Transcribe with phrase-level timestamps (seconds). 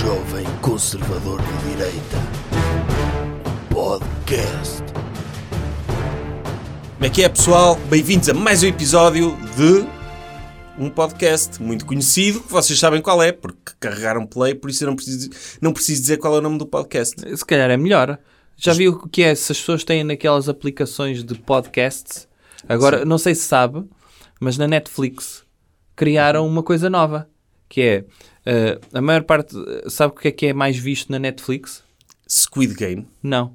[0.00, 2.16] jovem conservador de direita.
[3.68, 4.82] Podcast.
[6.94, 7.76] Como é que é, pessoal?
[7.90, 9.84] Bem-vindos a mais um episódio de
[10.82, 14.88] um podcast muito conhecido, que vocês sabem qual é, porque carregaram play, por isso eu
[14.88, 15.28] não preciso,
[15.60, 17.36] não preciso dizer qual é o nome do podcast.
[17.36, 18.18] Se calhar é melhor.
[18.56, 19.34] Já viu o que é?
[19.34, 22.26] Se as pessoas têm naquelas aplicações de podcasts,
[22.66, 23.84] agora não sei se sabe,
[24.40, 25.44] mas na Netflix
[25.94, 27.28] criaram uma coisa nova
[27.70, 28.04] que é
[28.44, 29.54] eh, a maior parte.
[29.88, 31.82] Sabe o que é que é mais visto na Netflix?
[32.28, 33.08] Squid Game.
[33.22, 33.54] Não.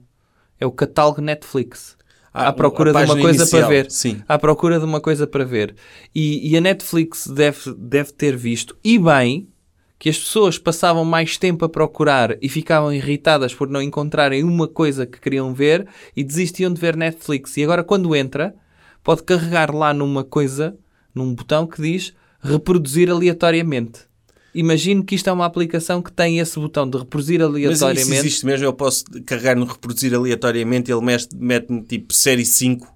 [0.60, 1.98] É o catálogo Netflix.
[2.34, 3.90] Ah, à procura de uma coisa inicial, para ver.
[3.90, 4.22] sim.
[4.28, 5.74] À procura de uma coisa para ver.
[6.14, 9.48] E, e a Netflix deve, deve ter visto, e bem,
[9.98, 14.68] que as pessoas passavam mais tempo a procurar e ficavam irritadas por não encontrarem uma
[14.68, 17.56] coisa que queriam ver e desistiam de ver Netflix.
[17.56, 18.54] E agora, quando entra,
[19.02, 20.78] pode carregar lá numa coisa,
[21.14, 24.02] num botão que diz reproduzir aleatoriamente.
[24.56, 28.02] Imagino que isto é uma aplicação que tem esse botão de reproduzir Mas aleatoriamente.
[28.02, 31.02] isso existe mesmo, eu posso carregar no reproduzir aleatoriamente, ele
[31.36, 32.88] mete-me tipo série 5,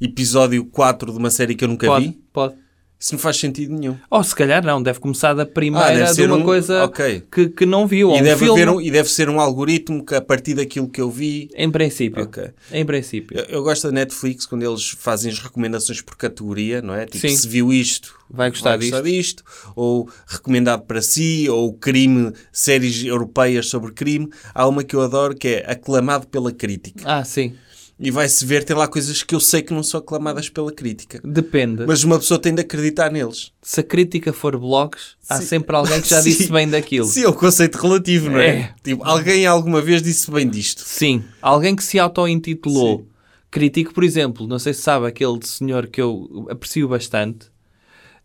[0.00, 2.18] episódio 4 de uma série que eu nunca Pode, vi.
[2.32, 2.54] pode.
[3.02, 3.96] Isso não faz sentido nenhum.
[4.08, 7.24] Ou se calhar não, deve começar da Ah, primeira deve de uma um- coisa ok.
[7.32, 8.10] que, que não viu.
[8.14, 11.10] E um deve, um, e deve ser um algoritmo que a partir daquilo que eu
[11.10, 11.50] vi.
[11.56, 12.22] Em princípio.
[12.22, 12.50] Ok.
[12.70, 13.36] Em princípio.
[13.36, 17.04] Eu, eu gosto da Netflix quando eles fazem as recomendações por categoria, não é?
[17.04, 17.36] Tipo, Sim.
[17.36, 19.42] se viu isto, Vai gostar disto.
[19.74, 24.28] Ou recomendado para si, ou crime, séries europeias sobre crime.
[24.54, 27.02] Há uma que eu adoro que é aclamado pela crítica.
[27.04, 27.54] Ah, sim.
[28.00, 31.20] E vai-se ver, tem lá coisas que eu sei que não são aclamadas pela crítica.
[31.22, 31.84] Depende.
[31.86, 33.52] Mas uma pessoa tem de acreditar neles.
[33.62, 35.46] Se a crítica for blogs, há Sim.
[35.46, 36.30] sempre alguém que já Sim.
[36.30, 37.06] disse bem daquilo.
[37.06, 38.48] Sim, é o conceito relativo, não é?
[38.48, 38.74] É.
[38.82, 40.82] Tipo, alguém alguma vez disse bem disto.
[40.84, 41.22] Sim.
[41.40, 43.06] Alguém que se auto-intitulou
[43.50, 47.52] crítico, por exemplo, não sei se sabe aquele senhor que eu aprecio bastante,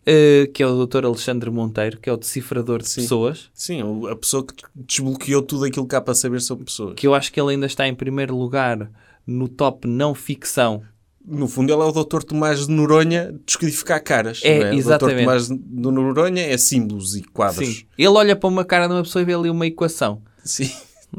[0.05, 1.05] eh, que é o Dr.
[1.05, 3.01] Alexandre Monteiro, que é o decifrador de Sim.
[3.01, 6.93] pessoas, Sim, a pessoa que desbloqueou tudo aquilo que há para saber sobre pessoas.
[6.95, 8.89] que eu acho que ele ainda está em primeiro lugar
[9.28, 10.81] no top não ficção.
[11.29, 12.24] No fundo, ele é o Dr.
[12.24, 14.40] Tomás de Noronha de descodificar caras.
[14.44, 14.59] É, é?
[14.59, 14.78] O Dr.
[14.78, 15.19] exatamente.
[15.19, 15.59] Tomás de
[15.91, 17.68] Noronha é símbolos e quadros.
[17.68, 17.85] Sim.
[17.97, 20.22] Ele olha para uma cara de uma pessoa e vê ali uma equação.
[20.44, 20.72] Sim.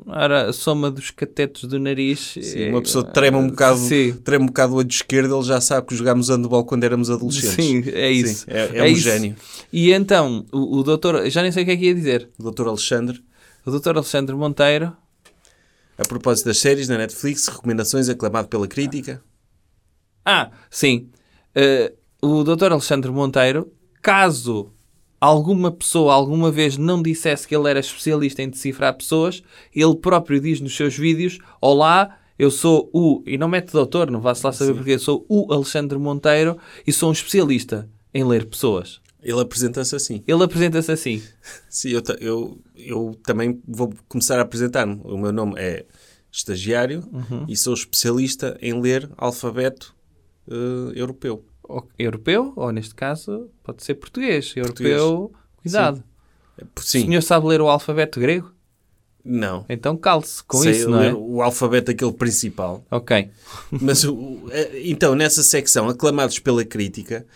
[0.07, 2.37] Ora, a soma dos catetos do nariz.
[2.41, 4.15] Sim, é- Uma pessoa trema um bocado, Sim.
[4.25, 7.55] trema um bocado o olho esquerdo, ele já sabe que jogámos handball quando éramos adolescentes.
[7.55, 8.45] Sim, é isso.
[8.45, 9.01] Sim, é, é um isso.
[9.03, 9.37] gênio.
[9.73, 12.29] E então, o, o doutor, já nem sei o que é que ia dizer.
[12.39, 12.69] O Dr.
[12.69, 13.21] Alexandre,
[13.67, 14.93] O doutor Alexandre Monteiro,
[15.99, 19.23] a propósito das séries na Netflix, recomendações aclamado pela crítica.
[20.25, 21.09] ah, sim,
[21.55, 21.93] Eh,
[22.23, 24.71] o doutor Alexandre Monteiro, caso
[25.21, 29.43] alguma pessoa alguma vez não dissesse que ele era especialista em decifrar pessoas,
[29.75, 34.21] ele próprio diz nos seus vídeos, olá, eu sou o, e não mete doutor, não
[34.21, 36.57] vá-se lá saber porque, eu sou o Alexandre Monteiro
[36.87, 39.01] e sou um especialista em ler pessoas.
[39.23, 40.23] Ele apresenta-se assim.
[40.27, 41.23] Ele apresenta-se assim.
[41.69, 45.01] Sim, eu, eu, eu também vou começar a apresentar-me.
[45.05, 45.85] O meu nome é
[46.31, 47.45] estagiário Uhum.
[47.49, 49.95] e sou especialista em ler alfabeto
[50.49, 51.45] eh, europeu.
[51.99, 54.55] Europeu, ou neste caso, pode ser português.
[54.57, 56.03] Europeu, cuidado.
[56.59, 58.53] O Sim, senhor sabe ler o alfabeto grego?
[59.25, 59.67] não.
[59.69, 61.13] Então cale-se com Sei isso, não é?
[61.13, 62.83] o alfabeto aquele principal.
[62.91, 63.31] Ok.
[63.71, 67.27] Mas o- o- eh, então, nessa secção, aclamados pela crítica,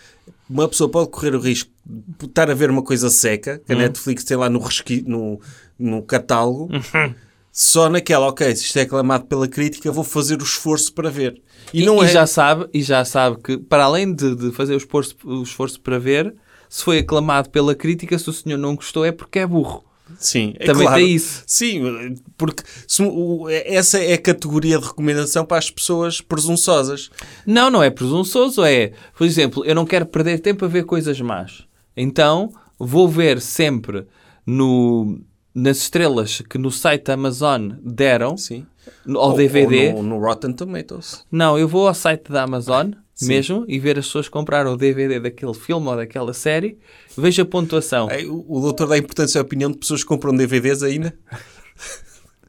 [0.52, 3.76] uma pessoa pode correr o risco de estar a ver uma coisa seca, que a
[3.76, 5.40] Netflix tem lá no, resqui- no,
[5.78, 7.14] no catálogo, Uhum.
[7.50, 11.40] só naquela, ok, se isto é aclamado pela crítica, vou fazer o esforço para ver.
[11.72, 12.08] E, E, não e é.
[12.08, 15.80] já sabe, e já sabe que, para além de, de fazer o esforço, o esforço
[15.80, 16.34] para ver,
[16.68, 19.84] se foi aclamado pela crítica, se o senhor não gostou, é porque é burro.
[20.18, 21.00] Sim, é Também claro.
[21.02, 21.42] tem isso.
[21.46, 27.10] Sim, porque se o- essa é a categoria de recomendação para as pessoas presunçosas.
[27.46, 31.20] Não, não é presunçoso, é, por exemplo, eu não quero perder tempo a ver coisas
[31.20, 31.64] más.
[31.96, 34.06] Então, vou ver sempre
[34.46, 35.20] no,
[35.54, 38.66] nas estrelas que no site Amazon deram, Sim.
[39.08, 39.88] ao Ou- DVD.
[39.94, 41.24] ou no, no Rotten Tomatoes.
[41.30, 43.28] Não, eu vou ao site da Amazon Sim.
[43.28, 46.78] mesmo e ver as pessoas compraram o DVD daquele filme ou daquela série,
[47.16, 48.10] vejo a pontuação.
[48.10, 51.14] Ei, O, o doutor dá importância à opinião de pessoas que compram DVDs ainda.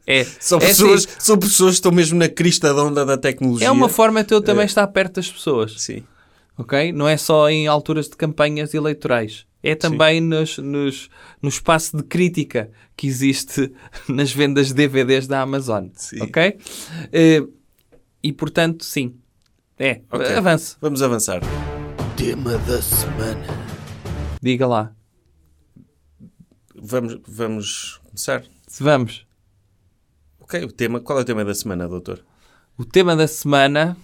[0.06, 3.16] É, São é pessoas, assim, são pessoas que estão mesmo na crista da onda da
[3.16, 3.68] tecnologia.
[3.68, 6.04] é uma forma de eu também estar perto das pessoas, Sim.
[6.58, 6.92] ok?
[6.92, 9.46] Não é só em alturas de campanhas eleitorais.
[9.62, 11.08] É também nos, nos,
[11.40, 13.72] no espaço de crítica que existe
[14.06, 16.20] nas vendas de DVDs da Amazon, Sim.
[16.20, 16.58] ok?
[17.10, 17.42] Eh,
[18.22, 19.14] e portanto, sim.
[19.78, 20.26] É, Ok.
[20.36, 20.76] avance.
[20.80, 21.40] Vamos avançar.
[22.16, 23.44] Tema da semana.
[24.40, 24.92] Diga lá.
[26.74, 28.44] Vamos, vamos começar.
[28.80, 29.26] Vamos.
[30.40, 31.00] Ok, o tema.
[31.00, 32.24] Qual é o tema da semana, doutor?
[32.76, 33.96] O tema da semana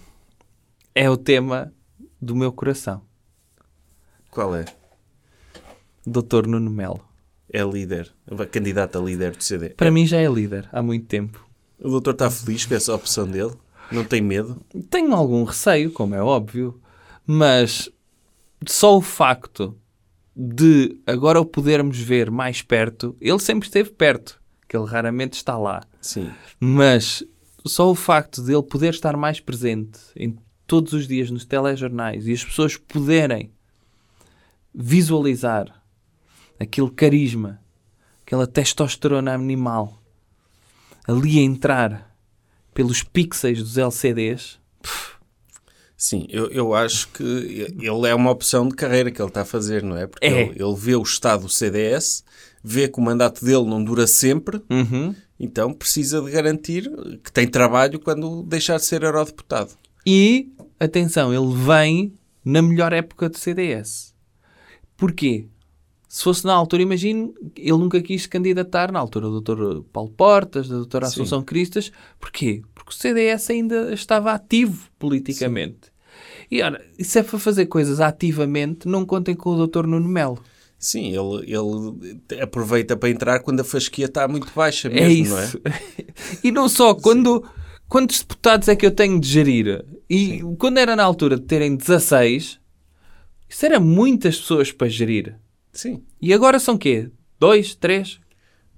[0.95, 1.73] é o tema
[2.21, 3.01] do meu coração.
[4.29, 4.65] Qual é?
[6.05, 7.05] Doutor Nuno Melo.
[7.53, 9.69] é líder, a candidata a líder do CD.
[9.71, 11.45] Para mim já é líder há muito tempo.
[11.79, 13.51] O doutor está feliz com essa opção dele?
[13.91, 14.61] Não tem medo?
[14.89, 16.79] Tenho algum receio, como é óbvio,
[17.25, 17.89] mas
[18.65, 19.77] só o facto
[20.35, 25.57] de agora o podermos ver mais perto, ele sempre esteve perto, que ele raramente está
[25.57, 26.31] lá, Sim.
[26.59, 27.23] mas
[27.65, 32.27] só o facto de ele poder estar mais presente em todos os dias nos telejornais
[32.27, 33.51] e as pessoas poderem
[34.73, 35.83] visualizar
[36.59, 37.59] aquele carisma,
[38.25, 40.01] aquela testosterona animal
[41.07, 42.10] ali a entrar
[42.73, 44.59] pelos pixels dos LCDs,
[45.95, 49.45] Sim, eu, eu acho que ele é uma opção de carreira que ele está a
[49.45, 50.07] fazer, não é?
[50.07, 50.41] Porque É.
[50.49, 52.23] ele, ele vê o estado do CDS,
[52.63, 55.13] vê que o mandato dele não dura sempre, Uhum.
[55.39, 56.89] então precisa de garantir
[57.23, 59.73] que tem trabalho quando deixar de ser eurodeputado.
[60.03, 64.15] E, atenção, ele vem na melhor época do CDS.
[64.97, 65.45] Porquê?
[66.11, 69.81] Se fosse na altura, imagino, ele nunca quis candidatar na altura do Dr.
[69.93, 71.05] Paulo Portas, da Dra.
[71.07, 71.21] Sim.
[71.21, 71.89] Assunção Cristas.
[72.19, 72.61] Porquê?
[72.75, 75.89] Porque o CDS ainda estava ativo politicamente.
[76.51, 79.87] E ora, se é para fazer coisas ativamente, não contem com o Dr.
[79.87, 80.43] Nuno Melo.
[80.77, 85.61] Sim, ele, ele aproveita para entrar quando a fasquia está muito baixa mesmo, é isso.
[85.63, 85.81] não é?
[86.43, 87.41] e não só, quando,
[87.87, 89.85] quantos deputados é que eu tenho de gerir?
[90.09, 92.59] E quando era na altura de terem 16,
[93.47, 95.39] isso era muitas pessoas para gerir.
[95.73, 96.03] Sim.
[96.21, 97.09] E agora são quê?
[97.39, 97.75] Dois?
[97.75, 98.19] Três?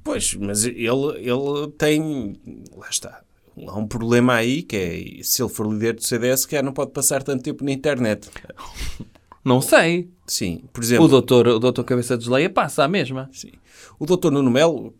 [0.03, 0.77] Pois, mas ele,
[1.17, 2.39] ele tem.
[2.75, 3.21] Lá está.
[3.67, 6.91] Há um problema aí que é se ele for líder do CDS, que não pode
[6.91, 8.29] passar tanto tempo na internet.
[9.45, 10.09] Não sei.
[10.25, 11.07] Sim, por O exemplo.
[11.09, 13.29] doutor, o doutor Cabeça de Geleia passa a mesma.
[13.33, 13.51] Sim.
[13.99, 14.31] O Dr.
[14.31, 14.93] Nuno Melo,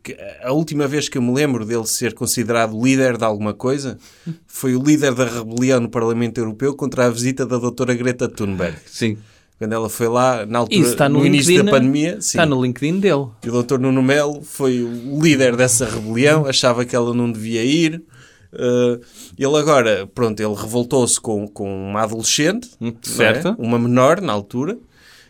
[0.44, 3.98] a última vez que eu me lembro dele ser considerado líder de alguma coisa,
[4.46, 8.78] foi o líder da rebelião no Parlamento Europeu contra a visita da doutora Greta Thunberg.
[8.86, 9.18] Sim.
[9.64, 11.66] Quando ela foi lá, na altura, Isso está no, no início LinkedIn.
[11.66, 12.12] da pandemia.
[12.22, 12.38] Sim.
[12.38, 13.28] Está no LinkedIn dele.
[13.46, 13.78] E o Dr.
[13.80, 18.04] Nuno Melo foi o líder dessa rebelião, achava que ela não devia ir.
[18.54, 19.00] Uh,
[19.38, 22.92] ele agora, pronto, ele revoltou-se com, com uma adolescente, é?
[23.02, 23.56] certo.
[23.58, 24.78] uma menor na altura,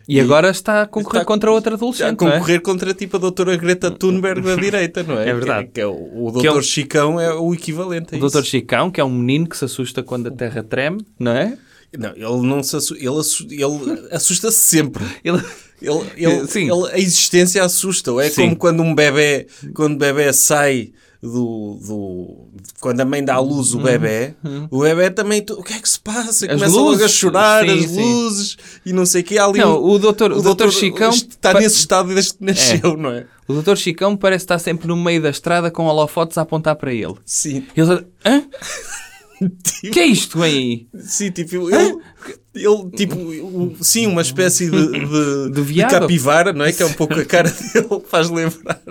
[0.10, 2.20] E, agora está a concorrer está- contra outra a adolescente.
[2.20, 2.32] não é?
[2.34, 5.24] concorrer contra tipo a doutora Greta Thunberg da direita, não é?
[5.30, 5.68] É verdade.
[5.68, 8.20] Que, que é o, o é doutor o- Chicão é o equivalente a O isso.
[8.20, 11.58] doutor Chicão, que é um menino que se assusta quando a terra treme, não é?
[11.98, 15.04] Não, ele não se assusta, ele, assu- ele assusta-se sempre.
[15.24, 15.42] Ele...
[15.82, 16.72] Ele, ele- Sim.
[16.72, 18.18] ele- a existência assusta-o.
[18.22, 18.44] É Sim.
[18.44, 22.48] como quando um bebê, quando o bebê sai do, do-
[22.80, 24.34] Quando a mãe dá à luz o bebê,
[24.72, 25.44] o bebê também.
[25.52, 26.46] O que é que se passa?
[26.46, 26.52] Uhum.
[26.54, 27.12] As Começa logo a luzes.
[27.12, 28.02] chorar, Sim, as sim.
[28.14, 29.38] luzes e não sei o que.
[29.38, 31.10] Ali Não, o doutor, o doutor Chicão...
[31.10, 33.26] está pa- nesse estado desde que nasceu, não é?
[33.46, 36.94] O doutor Chicão parece estar sempre no meio da estrada com holofotes a apontar para
[36.94, 37.16] ele.
[37.26, 37.66] Sim.
[37.76, 38.06] E ele...
[38.26, 38.42] Hã?
[39.46, 40.88] O que é isto aí?
[41.00, 41.98] Sim, tipo, ele,
[42.56, 44.90] ele tipo, o- sim, uma espécie de,
[45.50, 46.72] de, De de capivara, não é?
[46.72, 48.82] Que é um pouco a cara dele, faz lembrar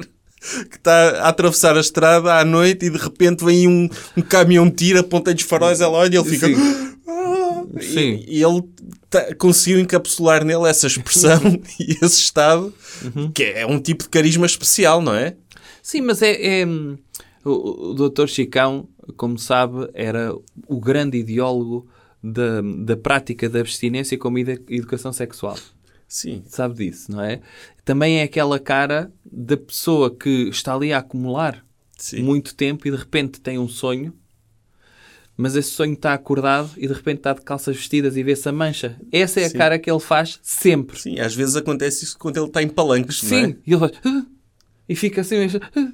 [0.70, 4.68] que está a atravessar a estrada à noite e de repente vem um, um caminhão
[4.68, 6.48] de tiro, aponta-lhe os faróis, ela olha e ele fica.
[6.48, 6.54] Sim.
[7.06, 8.24] "Ah!" E- Sim.
[8.26, 8.62] E, ele
[9.08, 11.40] tá- conseguiu encapsular nele essa expressão
[11.78, 12.74] e esse estado,
[13.32, 15.36] que é um tipo de carisma especial, não é?
[15.80, 16.60] Sim, mas é...
[16.62, 16.98] é, hum,
[17.44, 20.34] o, o doutor Chicão, como sabe, era
[20.66, 21.88] o grande ideólogo
[22.22, 25.58] da, da prática da abstinência como edu- educação sexual.
[26.06, 26.42] Sim.
[26.46, 27.40] Sabe disso, não é?
[27.84, 31.64] Também é aquela cara da pessoa que está ali a acumular
[31.96, 32.22] Sim.
[32.22, 34.12] muito tempo e de repente tem um sonho,
[35.36, 38.52] mas esse sonho está acordado e de repente está de calças vestidas e vê-se a
[38.52, 39.00] mancha.
[39.10, 39.56] Essa é a Sim.
[39.58, 41.00] cara que ele faz sempre.
[41.00, 43.56] Sim, às vezes acontece isso quando ele está em palanques, não Sim, é?
[43.66, 43.92] e ele faz.
[44.04, 44.26] "Ah",
[44.88, 45.36] E fica assim.
[45.74, 45.92] "Ah",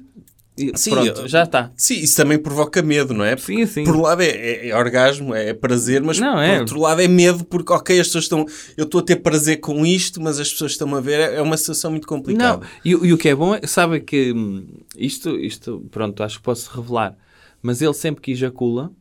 [0.75, 1.71] Sim, pronto, já está.
[1.75, 3.35] Sim, isso também provoca medo, não é?
[3.37, 3.83] Sim, sim.
[3.83, 6.59] Por um lado é, é- é orgasmo, é prazer, mas Não, por é.
[6.59, 8.45] outro lado é medo, porque ok, as pessoas estão.
[8.77, 11.19] Eu estou a ter prazer com isto, mas as pessoas estão a ver.
[11.19, 12.57] É é uma situação muito complicada.
[12.57, 16.37] Não, e, e o que é bom é, sabe que hum, isto, isto, pronto, acho
[16.37, 17.15] que posso revelar,
[17.61, 18.91] mas ele sempre que ejacula,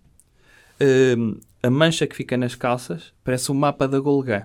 [1.17, 4.43] hum, a mancha que fica nas calças parece um mapa da Golgã.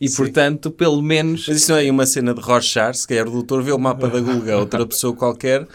[0.00, 0.16] E Sim.
[0.16, 1.46] portanto, pelo menos.
[1.46, 3.78] Mas isso não é aí uma cena de Rorschach, se calhar o doutor vê o
[3.78, 5.66] mapa da Gulga, outra pessoa qualquer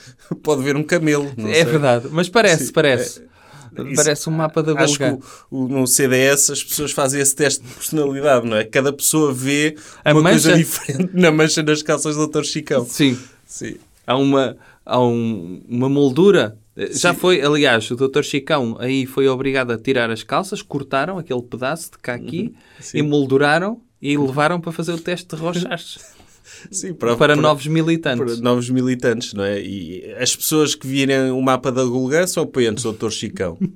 [0.41, 1.31] pode ver um camelo.
[1.37, 1.65] não É sei.
[1.65, 3.09] verdade, mas parece, Sim, parece.
[3.19, 5.19] Isso- Parece um mapa da Acho que o-
[5.51, 8.63] o- no CDS as pessoas fazem esse teste de personalidade, não é?
[8.63, 12.43] Cada pessoa vê A uma mancha- coisa diferente na mancha nas calças do Dr.
[12.45, 12.85] Chicão.
[12.85, 13.75] Sim, Sim.
[14.07, 14.55] há uma,
[14.85, 16.57] há um- uma moldura.
[16.91, 17.19] Já Sim.
[17.19, 18.21] foi, aliás, o Dr.
[18.23, 22.53] Chicão aí foi obrigado a tirar as calças, cortaram aquele pedaço de caqui, Uhum.
[22.79, 22.97] Sim.
[22.99, 25.99] emolduraram e levaram para fazer o teste de Rorschach
[26.71, 28.33] Sim, para novos militantes.
[28.35, 29.61] para novos militantes, não é?
[29.61, 33.09] E as pessoas que virem o mapa da Gulgã são apoiantes do Dr.
[33.09, 33.57] Chicão.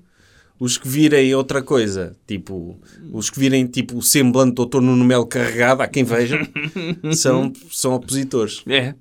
[0.59, 2.77] Os que virem outra coisa, tipo,
[3.13, 4.81] os que virem tipo o semblante do Dr.
[4.81, 6.37] Nuno Melo carregado, há quem veja,
[7.15, 8.61] são, são opositores.
[8.67, 8.93] É.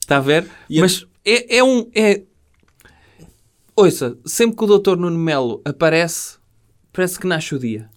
[0.00, 0.46] Está a ver?
[0.70, 1.90] E a- Mas é, é um.
[1.92, 2.22] É...
[3.74, 4.96] Ouça, sempre que o Dr.
[4.96, 6.36] Nuno Melo aparece,
[6.92, 7.90] parece que nasce o dia.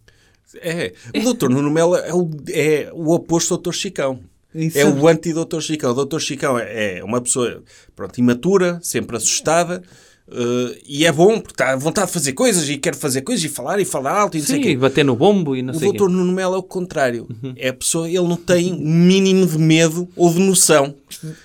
[0.56, 1.50] É, o Dr.
[1.50, 3.74] Nuno Melo é o, é o oposto do Dr.
[3.74, 4.20] Chicão.
[4.54, 4.80] Isso.
[4.80, 5.60] É o anti-Dr.
[5.62, 5.92] Chicão.
[5.92, 6.20] O Dr.
[6.20, 7.62] Chicão é é uma pessoa
[7.96, 9.84] pronto, imatura, sempre assustada,
[10.32, 13.46] eh, e é bom porque está à vontade de fazer coisas e quer fazer coisas
[13.46, 14.76] e falar e falar alto e não sei o Sim, quê.
[14.76, 15.98] bater no bombo e não sei O o quê.
[16.00, 17.28] doutor Nuno Melo é o contrário.
[17.56, 20.96] É a pessoa, ele não tem o mínimo de medo ou de noção.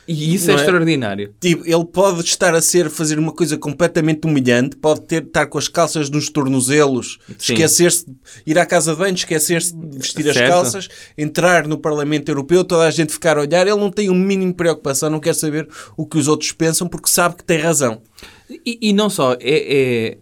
[0.06, 0.56] E isso é, é?
[0.56, 1.34] extraordinário.
[1.40, 5.58] Tipo, ele pode estar a ser, fazer uma coisa completamente humilhante, pode ter, estar com
[5.58, 8.14] as calças nos tornozelos, esquecer-se de
[8.46, 10.50] ir à casa de banho, esquecer-se de vestir as Certo.
[10.50, 14.14] calças, entrar no Parlamento Europeu, toda a gente ficar a olhar, ele não tem o
[14.14, 17.58] mínimo de preocupação, não quer saber o que os outros pensam, porque sabe que tem
[17.58, 18.02] razão.
[18.48, 20.18] E, e não só, é, é,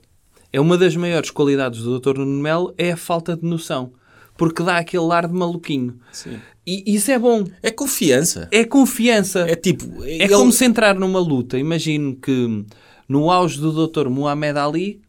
[0.53, 2.19] é uma das maiores qualidades do Dr.
[2.19, 3.93] Nuno Melo é a falta de noção.
[4.37, 5.99] Porque dá aquele ar de maluquinho.
[6.13, 6.39] Sim.
[6.67, 7.45] E isso é bom.
[7.63, 8.49] É confiança.
[8.51, 9.41] É confiança.
[9.49, 10.05] É tipo...
[10.05, 11.59] É como se entrar numa luta.
[11.59, 12.65] Imagino que
[13.09, 14.09] no auge do Dr.
[14.09, 15.01] Muhammad Ali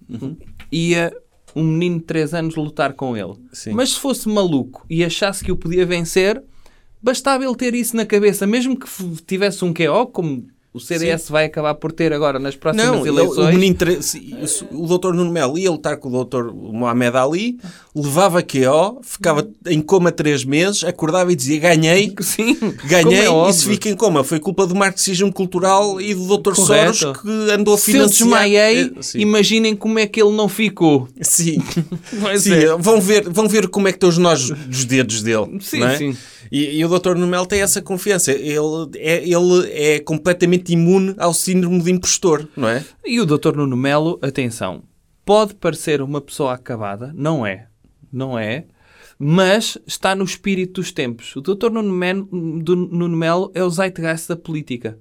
[0.72, 1.14] ia
[1.56, 3.36] um menino de 3 anos lutar com ele.
[3.52, 3.74] Sim.
[3.74, 6.44] Mas se fosse maluco e achasse que o podia vencer,
[7.02, 8.88] bastava ele ter isso na cabeça, mesmo que
[9.28, 13.10] tivesse um QO, como o CDS vai acabar por ter agora nas próximas Não, ele-
[13.10, 13.48] eleições.
[13.56, 13.78] o, menino
[14.72, 17.58] o doutor Nuno Melo ia lutar com o doutor Mohamed Ali,
[17.96, 23.50] levava QO, ficava em coma três meses, acordava e dizia ganhei, Sim, como ganhei, é
[23.50, 24.24] e se fica em coma.
[24.24, 26.94] Foi culpa do marxismo cultural e do doutor Correto.
[26.96, 28.18] Soros que andou a Se eu financiar...
[28.30, 29.20] desmaiei, É, sim.
[29.20, 31.08] imaginem como é que ele não ficou.
[31.22, 31.58] Sim,
[32.20, 32.76] Pois Sim, é.
[32.78, 35.58] vão, ver, vão ver como é que estão os nós dos dedos dele.
[35.62, 35.98] Sim, é?
[35.98, 36.18] sim.
[36.52, 37.16] E, e o Dr.
[37.16, 38.32] Numel tem essa confiança.
[38.32, 38.60] Ele
[38.98, 42.84] é, ele é completamente imune ao síndrome de impostor, não é?
[43.04, 43.56] E o Dr.
[43.56, 44.84] Nuno Melo, atenção,
[45.26, 47.68] pode parecer uma pessoa acabada, não é,
[48.12, 48.66] não é,
[49.18, 51.36] mas está no espírito dos tempos.
[51.36, 51.70] O Dr.
[51.72, 54.98] Nuno, Men- Nuno Melo é o zeitgeist da política.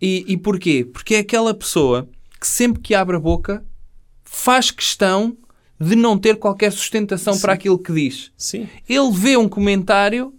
[0.00, 0.84] E, e porquê?
[0.84, 2.08] Porque é aquela pessoa
[2.40, 3.64] que sempre que abre a boca
[4.24, 5.36] faz questão
[5.80, 8.30] de não ter qualquer sustentação para aquilo que diz.
[8.36, 8.68] Sim.
[8.88, 10.34] Ele vê um comentário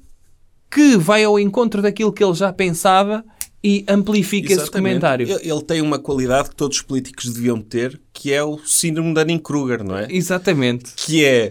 [0.69, 3.23] que vai ao encontro daquilo que ele já pensava
[3.67, 4.99] e amplifica esse Exatamente.
[4.99, 5.39] comentário.
[5.41, 9.15] Ele, tem uma qualidade que todos os políticos deviam ter, que é o síndrome de
[9.15, 10.05] Dunning-Kruger, não é?
[10.07, 10.91] Exatamente.
[10.95, 11.45] Que é,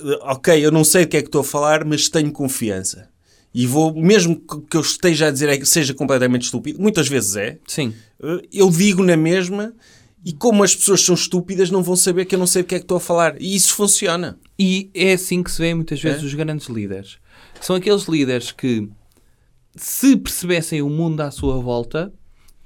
[0.00, 3.08] eh, ok, eu não sei do que é que estou a falar, mas tenho confiança.
[3.52, 4.40] E vou, mesmo
[4.70, 7.92] que eu esteja a dizer é que seja completamente estúpido, muitas vezes é, Sim.
[8.22, 9.74] eh, eu digo na mesma,
[10.24, 12.76] e como as pessoas são estúpidas, não vão saber que eu não sei do que
[12.76, 13.34] é que estou a falar.
[13.42, 14.38] E isso funciona.
[14.56, 16.26] E é assim que se vê muitas vezes É?
[16.26, 17.16] os grandes líderes.
[17.60, 18.88] São aqueles líderes que,
[19.84, 22.12] se percebessem o mundo à sua volta,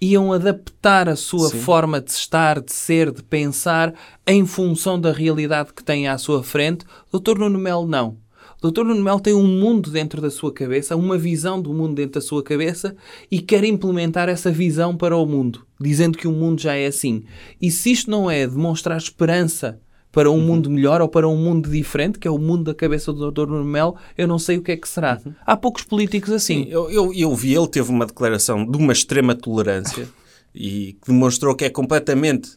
[0.00, 1.60] iam adaptar a sua Sim.
[1.60, 3.94] forma de estar, de ser, de pensar,
[4.26, 6.84] em função da realidade que têm à sua frente.
[7.12, 7.38] Dr.
[7.38, 8.18] Nuno Melo não.
[8.60, 8.82] Dr.
[8.84, 12.20] Nuno Melo tem um mundo dentro da sua cabeça, uma visão do mundo dentro da
[12.20, 12.96] sua cabeça
[13.30, 17.24] e quer implementar essa visão para o mundo, dizendo que o mundo já é assim.
[17.60, 19.80] E se isto não é demonstrar esperança
[20.14, 23.12] para um mundo melhor ou para um mundo diferente, que é o mundo da cabeça
[23.12, 23.46] do Dr.
[23.48, 25.20] Nuno Melo, eu não sei o que é que será.
[25.44, 26.66] Há poucos políticos assim.
[26.70, 30.08] Eu, eu, eu vi, ele teve uma declaração de uma extrema tolerância
[30.54, 32.50] e que demonstrou que é completamente.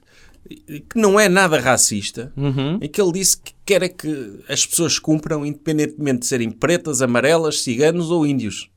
[0.89, 2.77] que não é nada racista, Uhum.
[2.81, 7.01] em que ele disse que quer é que as pessoas cumpram, independentemente de serem pretas,
[7.01, 8.69] amarelas, ciganos ou índios.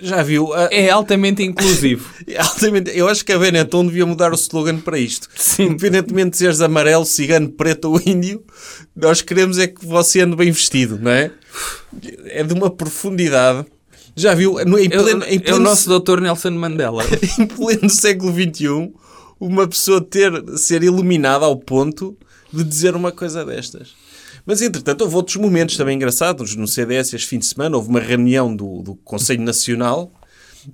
[0.00, 0.52] Já viu?
[0.52, 2.08] A- É altamente inclusivo.
[2.38, 5.28] altamente- Eu acho que a Benetton devia mudar o slogan para isto.
[5.36, 5.64] Sim.
[5.66, 8.42] Independentemente de seres amarelo, cigano, preto ou índio,
[8.94, 11.30] nós queremos é que você ande bem vestido, não é?
[12.26, 13.66] É de uma profundidade.
[14.16, 14.54] Já viu?
[14.64, 16.20] No, em É o- pleno, em é o pleno- nosso Dr.
[16.20, 17.04] Nelson Mandela.
[17.38, 18.92] em pleno século XXI,
[19.40, 22.16] uma pessoa ter, ser iluminada ao ponto
[22.52, 23.88] de dizer uma coisa destas.
[24.46, 26.54] Mas, entretanto, houve outros momentos também engraçados.
[26.54, 30.12] No CDS, este fim de semana, houve uma reunião do, do Conselho Nacional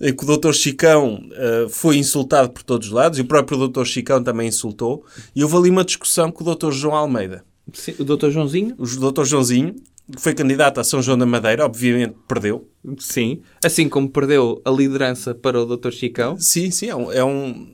[0.01, 0.53] em que o Dr.
[0.53, 3.85] Chicão eh, foi insultado por todos os lados e o próprio Dr.
[3.85, 5.05] Chicão também insultou.
[5.35, 6.71] E houve ali uma discussão com o Dr.
[6.71, 7.45] João Almeida.
[7.73, 8.31] Sim, o Dr.
[8.31, 8.75] Joãozinho?
[8.79, 9.25] O Dr.
[9.25, 9.75] Joãozinho,
[10.15, 12.69] que foi candidato a São João da Madeira, obviamente perdeu.
[12.99, 13.41] Sim.
[13.65, 15.91] Assim como perdeu a liderança para o Dr.
[15.91, 16.37] Chicão.
[16.39, 17.67] Sim, sim, é um, é um-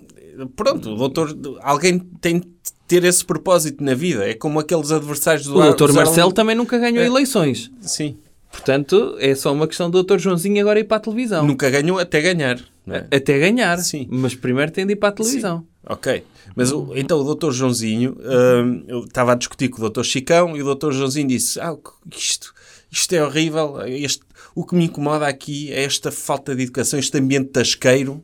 [0.54, 1.34] Pronto, o doutor.
[1.62, 2.42] Alguém tem
[2.86, 4.28] ter esse propósito na vida.
[4.28, 7.06] É como aqueles adversários do O dos Marcelo também nunca ganhou É.
[7.06, 7.70] eleições.
[7.80, 8.16] Sim.
[8.50, 10.18] Portanto, é só uma questão do Dr.
[10.18, 11.46] Joãozinho agora ir para a televisão.
[11.46, 12.58] Nunca ganhou até ganhar.
[12.88, 13.16] é?
[13.16, 13.76] Até ganhar.
[13.78, 14.06] Sim.
[14.10, 15.66] Mas primeiro tem de ir para a televisão.
[15.84, 16.24] Ok.
[16.54, 17.50] Mas então o Dr.
[17.50, 20.02] Joãozinho, hum, eu estava a discutir com o Dr.
[20.04, 20.92] Chicão e o Dr.
[20.92, 21.76] Joãozinho disse: Ah,
[22.16, 22.54] isto,
[22.90, 23.82] isto é horrível.
[23.86, 24.22] Este,
[24.54, 28.22] o que me incomoda aqui é esta falta de educação, este ambiente tasqueiro.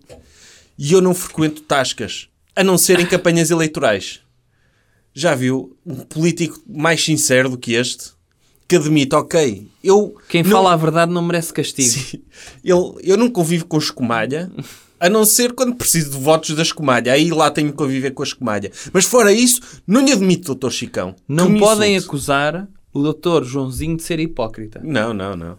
[0.78, 4.21] E eu não frequento tascas, a não ser em campanhas eleitorais.
[5.14, 8.11] Já viu um político mais sincero do que este?
[8.66, 10.16] Que admite, ok, eu...
[10.28, 11.88] Quem não- fala a verdade não merece castigo.
[11.90, 12.23] Sim.
[12.64, 14.50] Ele, eu não convivo com escumalha,
[14.99, 17.12] a não ser quando preciso de votos da escumalha.
[17.12, 18.71] Aí lá tenho que conviver com a escumalha.
[18.92, 21.14] Mas fora isso, não lhe admito, doutor Chicão.
[21.28, 22.07] Não podem insulte.
[22.09, 24.81] acusar o doutor Joãozinho de ser hipócrita.
[24.83, 25.59] Não, não, não.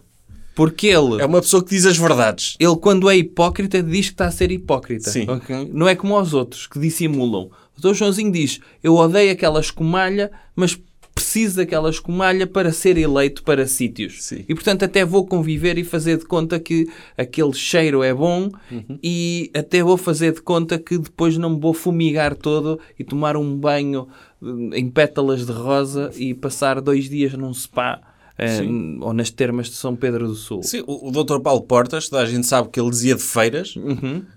[0.56, 2.56] Porque ele, É uma pessoa que diz as verdades.
[2.60, 5.10] ele quando é hipócrita, diz que está a ser hipócrita.
[5.10, 5.26] Sim.
[5.28, 5.70] ok?
[5.72, 7.50] Não é como os outros que dissimulam.
[7.82, 10.78] O Joãozinho diz, eu odeio aquela escumalha, mas
[11.14, 14.22] preciso daquela escumalha para ser eleito para sítios.
[14.24, 14.44] Sim.
[14.48, 18.98] E portanto até vou conviver e fazer de conta que aquele cheiro é bom Uhum.
[19.02, 23.36] e até vou fazer de conta que depois não me vou fumigar todo e tomar
[23.36, 24.08] um banho
[24.42, 28.00] eh, em pétalas de rosa e passar dois dias num spa
[28.38, 28.62] eh,
[29.00, 30.62] ou nas termas de São Pedro do Sul.
[30.62, 33.74] Sim, o, o doutor Paulo Portas, toda a gente sabe que ele dizia de feiras,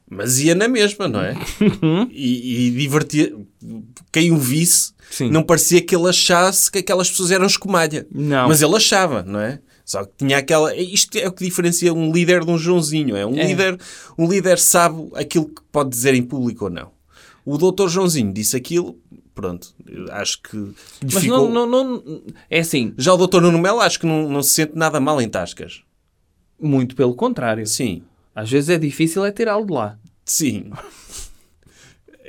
[0.10, 1.36] mas ia na mesma, não é?
[2.12, 3.34] E, e divertia...
[4.12, 5.30] Quem o visse, Sim.
[5.30, 8.08] não parecia que ele achasse que aquelas pessoas eram escumalha.
[8.12, 8.48] Não.
[8.48, 9.60] Mas ele achava, não é?
[9.84, 10.76] Só que tinha aquela...
[10.76, 13.26] Isto é o que diferencia um líder de um Joãozinho, é?
[13.26, 13.48] Um, É.
[13.48, 13.80] Líder,
[14.18, 16.92] um líder sabe aquilo que pode dizer em público ou não.
[17.46, 18.98] O doutor Joãozinho disse aquilo,
[19.38, 19.74] pronto,
[20.12, 20.58] acho que
[21.14, 21.48] Mas ficou...
[21.50, 24.50] não, não, não- É assim, Já o doutor Nuno Melo acho que não, não se
[24.56, 25.84] sente nada mal em tascas.
[26.60, 27.68] muito pelo contrário.
[27.68, 28.02] Sim,
[28.36, 29.98] Às vezes é difícil é tirá-lo de lá.
[30.26, 30.72] sim.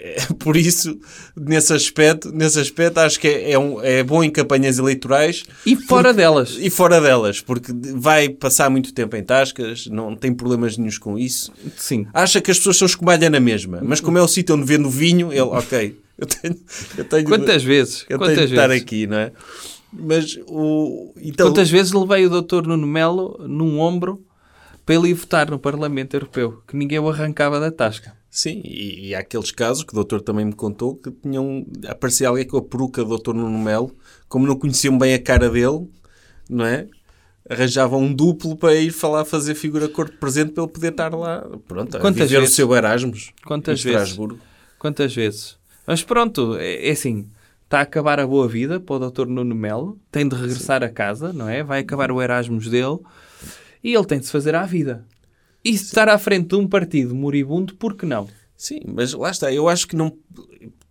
[0.00, 0.96] É, por isso,
[1.36, 5.74] nesse aspecto, nesse aspecto acho que é, é um- é bom em campanhas eleitorais E
[5.74, 6.56] fora delas.
[6.56, 11.18] e fora delas, porque vai passar muito tempo em tascas, não tem problemas nenhums com
[11.18, 11.52] isso.
[11.76, 12.06] Sim.
[12.14, 14.88] Acha que as pessoas são escumalha na mesma, mas como é o sítio onde vendo
[14.88, 16.56] vinho, ele, ok, eu tenho,
[16.96, 18.02] eu tenho, Quantas vezes?
[18.08, 18.82] eu tenho Quantas de estar vezes?
[18.82, 19.32] aqui, não é?
[19.92, 21.14] Mas o.
[21.22, 24.24] Então, Quantas vezes levei o doutor Nuno Melo num ombro
[24.84, 28.16] para ele ir votar no Parlamento Europeu, que ninguém o arrancava da tasca.
[28.30, 32.28] Sim, e, e há aqueles casos que o doutor também me contou que tinham aparecia
[32.28, 33.94] alguém com a peruca do doutor Nuno Melo,
[34.28, 35.88] como não conheciam bem a cara dele,
[36.48, 36.86] não é?
[37.48, 41.40] Arranjavam um duplo para ir falar fazer figura corpo presente para ele poder estar lá,
[41.66, 42.52] pronto, Quantas viver vezes?
[42.52, 44.18] o seu Erasmus Quantas vezes?
[44.78, 45.57] Quantas vezes?
[45.88, 47.26] Mas pronto, é, é assim.
[47.64, 49.98] Está a acabar a boa vida para o doutor Nuno Melo.
[50.12, 51.62] Tem de regressar a casa, não é?
[51.62, 52.98] Vai acabar o Erasmus dele.
[53.82, 55.06] E ele tem de se fazer à vida.
[55.64, 58.28] E se estar à frente de um partido moribundo, por que não?
[58.56, 60.16] Sim, mas lá está, eu acho que não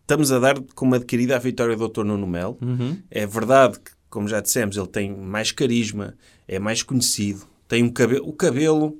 [0.01, 2.57] estamos a dar como adquirida a vitória do doutor Nuno Melo.
[2.62, 2.97] Uhum.
[3.10, 6.15] É verdade que, como já dissemos, ele tem mais carisma,
[6.47, 8.27] é mais conhecido, tem um cabelo.
[8.27, 8.97] O cabelo.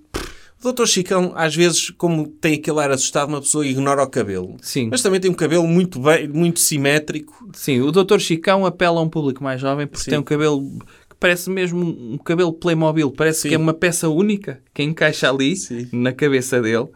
[0.60, 4.58] O doutor Chicão, às vezes, como tem aquele ar assustado, uma pessoa ignora o cabelo.
[4.62, 4.88] Sim.
[4.90, 7.48] Mas também tem um cabelo muito bem, muito simétrico.
[7.54, 10.12] Sim, o doutor Chicão apela a um público mais jovem porque Sim.
[10.12, 10.62] tem um cabelo
[11.08, 13.12] que parece mesmo um cabelo Playmobil.
[13.12, 13.50] Parece Sim.
[13.50, 15.88] que é uma peça única que encaixa ali Sim.
[15.92, 16.88] na cabeça dele.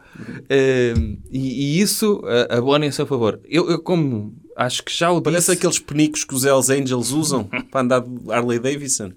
[0.50, 0.94] Eh,
[1.30, 3.40] e, e isso uh, abona em seu favor.
[3.48, 5.52] Eu, eu como acho que já o Parece disse...
[5.52, 9.12] aqueles penicos que os Hells Angels usam para andar de Harley Davidson.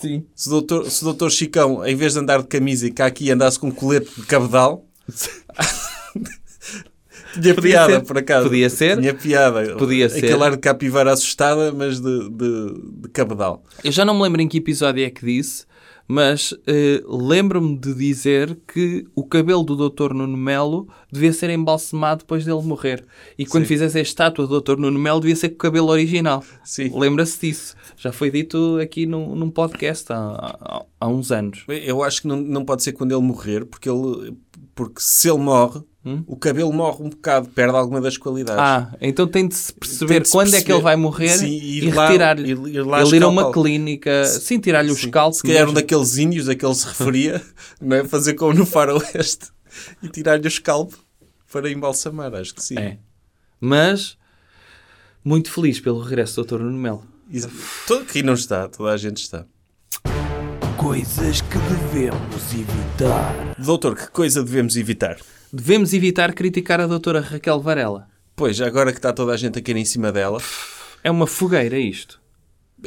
[0.00, 0.24] Sim.
[0.34, 3.06] Se o, doutor, se o doutor Chicão, em vez de andar de camisa e cá
[3.06, 4.84] aqui andasse com um colete de cabedal,
[7.40, 8.04] tinha Podia piada, ser.
[8.04, 8.48] por acaso.
[8.48, 8.98] Podia ser.
[8.98, 9.76] Tinha piada.
[9.76, 10.18] Podia ser.
[10.18, 13.62] Aquele ar de capivara assustada, mas de, de, de cabedal.
[13.84, 15.64] Eu já não me lembro em que episódio é que disse,
[16.08, 20.14] mas eh, lembro-me de dizer que o cabelo do Dr.
[20.14, 23.04] Nuno Melo devia ser embalsamado depois dele morrer.
[23.38, 23.68] E quando Sim.
[23.68, 24.78] fizesse a estátua do Dr.
[24.78, 26.42] Nuno Melo, devia ser com o cabelo original.
[26.94, 27.76] Lembra-se disso.
[27.94, 31.64] Já foi dito aqui num, num podcast há, há, há uns anos.
[31.68, 34.34] Eu acho que não, não pode ser quando ele morrer, porque, ele,
[34.74, 35.82] porque se ele morre,
[36.26, 38.60] o cabelo morre um bocado, perde alguma das qualidades.
[38.62, 40.72] Ah, então tem de se perceber Tem de se quando é que perceber.
[40.74, 42.50] ele vai morrer Sim, e, ir lá- retirar-lhe.
[42.52, 45.36] ir- ir lá ele ir a uma clínica, sim, tirar-lhe o escalpo.
[45.36, 47.42] Se calhar um daqueles índios a que ele se referia,
[47.80, 48.04] não é?
[48.04, 49.46] fazer como no faroeste
[50.02, 50.96] e tirar-lhe o escalpo
[51.52, 52.78] para embalsamar, acho que sim.
[52.78, 52.98] É.
[53.60, 54.16] Mas,
[55.24, 56.62] muito feliz pelo regresso do Dr.
[56.62, 57.04] Nuno Melo.
[57.86, 59.44] Todo aqui não está, toda a gente está.
[60.76, 63.54] Coisas que devemos evitar.
[63.58, 65.16] Doutor, que coisa devemos evitar?
[65.52, 68.06] Devemos evitar criticar a doutora Raquel Varela.
[68.36, 70.40] Pois, agora que está toda a gente a cair em cima dela,
[71.02, 72.20] É uma fogueira isto.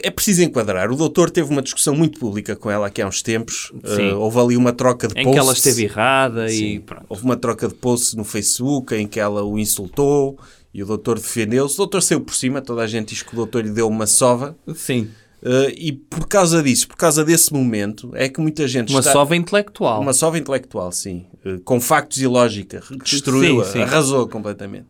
[0.04, 0.90] é preciso enquadrar.
[0.92, 3.72] O doutor teve uma discussão muito pública com ela aqui há uns tempos.
[3.84, 5.34] Eh, houve ali uma troca de Em posts.
[5.34, 6.80] que ela esteve errada e Sim.
[6.82, 7.06] pronto.
[7.10, 10.40] Houve uma troca de posts no Facebook em que ela o insultou
[10.74, 11.74] e o doutor defendeu-se.
[11.76, 14.08] O doutor saiu por cima, toda a gente diz que o doutor lhe deu uma
[14.08, 14.56] sova.
[14.74, 15.10] Sim.
[15.44, 19.12] Eh, e por causa disso, por causa desse momento, é que muita gente Uma está...
[19.12, 20.00] sova intelectual.
[20.02, 21.26] Uma sova intelectual, sim.
[21.44, 22.82] Eh, Com factos e lógica.
[23.04, 23.82] Destruiu-a, Sim, sim.
[23.82, 24.86] arrasou completamente.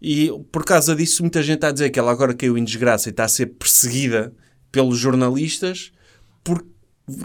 [0.00, 3.08] E por causa disso, muita gente está a dizer que ela agora caiu em desgraça
[3.08, 4.32] e está a ser perseguida
[4.72, 5.90] pelos jornalistas
[6.44, 6.64] por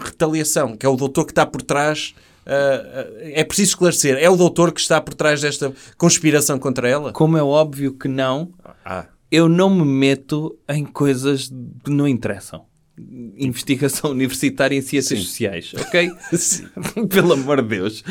[0.04, 2.14] retaliação, que é o doutor que está por trás.
[2.44, 4.18] ah, é preciso esclarecer.
[4.20, 7.12] É o doutor que está por trás desta conspiração contra ela?
[7.12, 8.52] Como é óbvio que não,
[8.84, 11.52] Ah, eu não me meto em coisas
[11.84, 12.64] que não interessam.
[13.36, 16.10] Investigação universitária em ciências sociais, ok?
[17.10, 18.02] Pelo amor de Deus.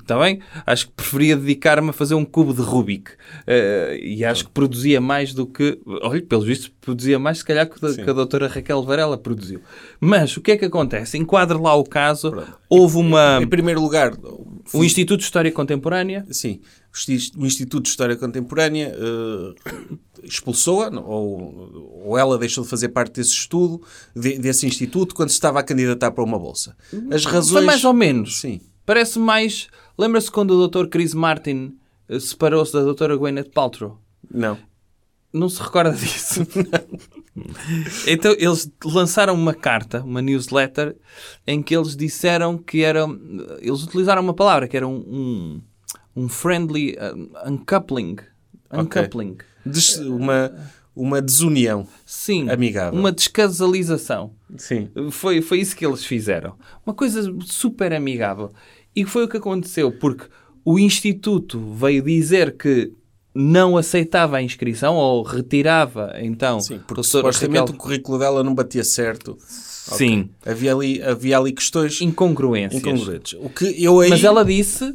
[0.00, 0.40] Está bem?
[0.64, 3.10] Acho que preferia dedicar-me a fazer um cubo de Rubik.
[3.46, 5.78] Eh, e acho que produzia mais do que.
[6.02, 9.60] Olha, pelos vistos, produzia mais, se calhar, que, a- que a doutora Raquel Varela produziu.
[10.00, 11.18] Mas o que é que acontece?
[11.18, 12.32] Enquadre lá o caso.
[12.70, 13.38] Houve uma.
[13.42, 14.12] Em primeiro lugar,
[14.72, 16.24] O Instituto de História Contemporânea.
[16.30, 16.60] sim,
[17.36, 19.72] o Instituto de História Contemporânea eh,
[20.24, 23.80] expulsou-a, ou, ou ela deixou de fazer parte desse estudo,
[24.14, 26.76] de- desse instituto, quando se estava a candidatar para uma bolsa.
[27.10, 27.52] As razões...
[27.52, 28.40] Foi mais ou menos.
[28.40, 28.60] Sim.
[28.84, 29.68] Parece mais.
[29.96, 30.88] Lembra-se quando o Dr.
[30.88, 31.76] Chris Martin
[32.08, 33.16] eh, separou-se da Dra.
[33.16, 33.98] Gwyneth Paltrow?
[34.32, 34.58] Não.
[35.32, 36.40] Não se recorda disso?
[38.06, 40.96] então eles lançaram uma carta, uma newsletter,
[41.46, 43.06] em que eles disseram que era.
[43.60, 45.62] Eles utilizaram uma palavra que era um, um,
[46.16, 48.16] um friendly uh, uncoupling.
[48.72, 49.36] Uncoupling.
[49.64, 50.52] Des- uma,
[50.94, 51.86] uma desunião.
[52.06, 52.48] Sim.
[52.48, 52.98] Amigável.
[52.98, 54.32] Uma descasalização.
[54.56, 54.88] Sim.
[55.10, 56.54] Foi, foi isso que eles fizeram.
[56.84, 58.52] Uma coisa super amigável.
[58.94, 60.24] E foi o que aconteceu, porque
[60.64, 62.92] o Instituto veio dizer que
[63.32, 68.52] não aceitava a inscrição ou retirava então Sim, porque supostamente Raquel- o currículo dela não
[68.54, 69.38] batia certo.
[69.40, 70.30] Sim.
[70.44, 72.80] Havia ali, havia ali questões incongruências.
[72.82, 73.38] incongruentes.
[73.40, 74.10] O que eu aí...
[74.10, 74.92] Mas ela disse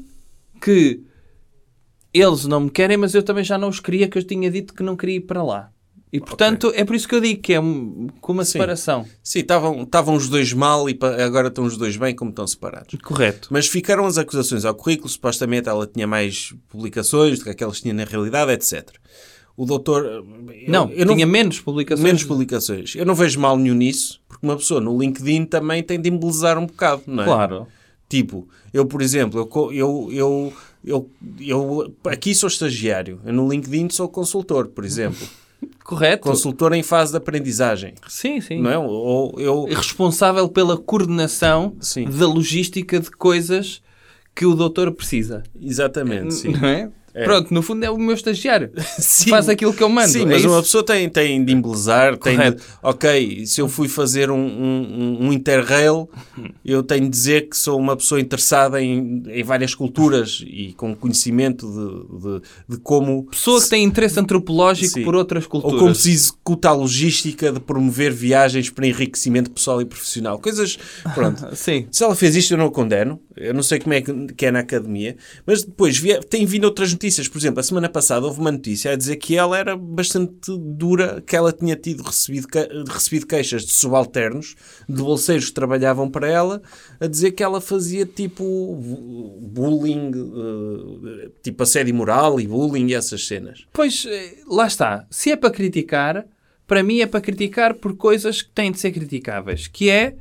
[0.66, 1.02] que
[2.14, 4.74] eles não me querem, mas eu também já não os queria, que eu tinha dito
[4.74, 5.70] que não queria ir para lá.
[6.14, 8.54] E portanto, é por isso que eu digo que é com uma Sim.
[8.54, 9.06] separação.
[9.22, 12.96] Sim, estavam estavam os dois mal e agora estão os dois bem como estão separados.
[13.04, 13.50] Correto.
[13.52, 17.94] Mas ficaram as acusações ao currículo, supostamente ela tinha mais publicações do que aquelas tinha
[17.94, 18.92] na realidade, etc.
[19.58, 20.06] O doutor...
[20.06, 20.26] eu-
[20.70, 22.04] Não, eu tinha menos publicações.
[22.06, 22.96] menos publicações.
[22.96, 26.58] Eu não vejo mal nenhum nisso, porque uma pessoa no LinkedIn também tem de embelezar
[26.58, 27.26] um bocado, não é?
[27.26, 27.68] Claro.
[28.08, 33.90] Tipo, eu, por exemplo, eu, eu, eu, eu, eu aqui sou estagiário, eu no LinkedIn
[33.90, 35.28] sou consultor, por exemplo.
[35.84, 36.24] Correto.
[36.28, 38.62] consultor em fase de aprendizagem, Sim, sim.
[38.62, 38.78] não é?
[38.78, 39.64] Ou eu...
[39.66, 42.06] responsável pela coordenação Sim.
[42.06, 43.82] da logística de coisas
[44.36, 45.44] que o doutor precisa.
[45.60, 46.50] Exatamente, sim.
[46.50, 46.92] Não é?
[47.24, 48.72] Pronto, no fundo é o meu estagiário.
[49.00, 49.30] Sim.
[49.30, 50.10] Faz aquilo que eu mando.
[50.10, 50.50] Sim, é mas isso?
[50.50, 55.28] uma pessoa tem, tem de embelezar, tem de, ok, se eu fui fazer um, um,
[55.28, 56.10] um interrail,
[56.64, 60.96] eu tenho de dizer que sou uma pessoa interessada em, em várias culturas e com
[60.96, 63.24] conhecimento de, de, de como...
[63.26, 65.04] Pessoa que tem interesse antropológico Sim.
[65.04, 65.80] por outras Ou culturas.
[65.80, 70.38] como se executa a logística de promover viagens para enriquecimento pessoal e profissional.
[70.40, 70.78] Coisas,
[71.14, 71.48] pronto.
[71.56, 71.88] Sim.
[71.92, 73.20] Se ela fez isto, eu não a condeno.
[73.36, 75.16] Eu não sei como é que, que é na academia.
[75.46, 77.05] Mas depois tem vindo outras notícias.
[77.30, 81.22] Por exemplo, a semana passada houve uma notícia a dizer que ela era bastante dura,
[81.26, 82.48] que ela tinha tido recebido,
[82.88, 84.56] recebido queixas de subalternos,
[84.90, 86.62] de bolseiros que trabalhavam para ela,
[87.00, 92.94] a dizer que ela fazia tipo bu- bullying, eh, tipo assédio moral e bullying e
[92.94, 93.66] essas cenas.
[93.72, 95.06] Pois, eh, lá está.
[95.10, 96.26] Se é para criticar,
[96.68, 99.68] para mim é para criticar por coisas que têm de ser criticáveis.
[99.68, 100.16] Que é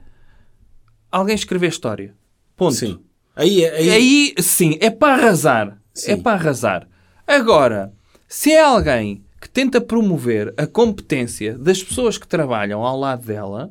[1.11, 2.15] alguém escrever história.
[2.57, 2.75] Ponto.
[2.75, 2.99] Sim.
[3.37, 5.81] Aí, aí, Aí, sim, é para arrasar.
[5.95, 6.13] Sim.
[6.13, 6.89] É para arrasar.
[7.27, 7.93] Agora,
[8.29, 13.71] se é alguém que tenta promover a competência das pessoas que trabalham ao lado dela,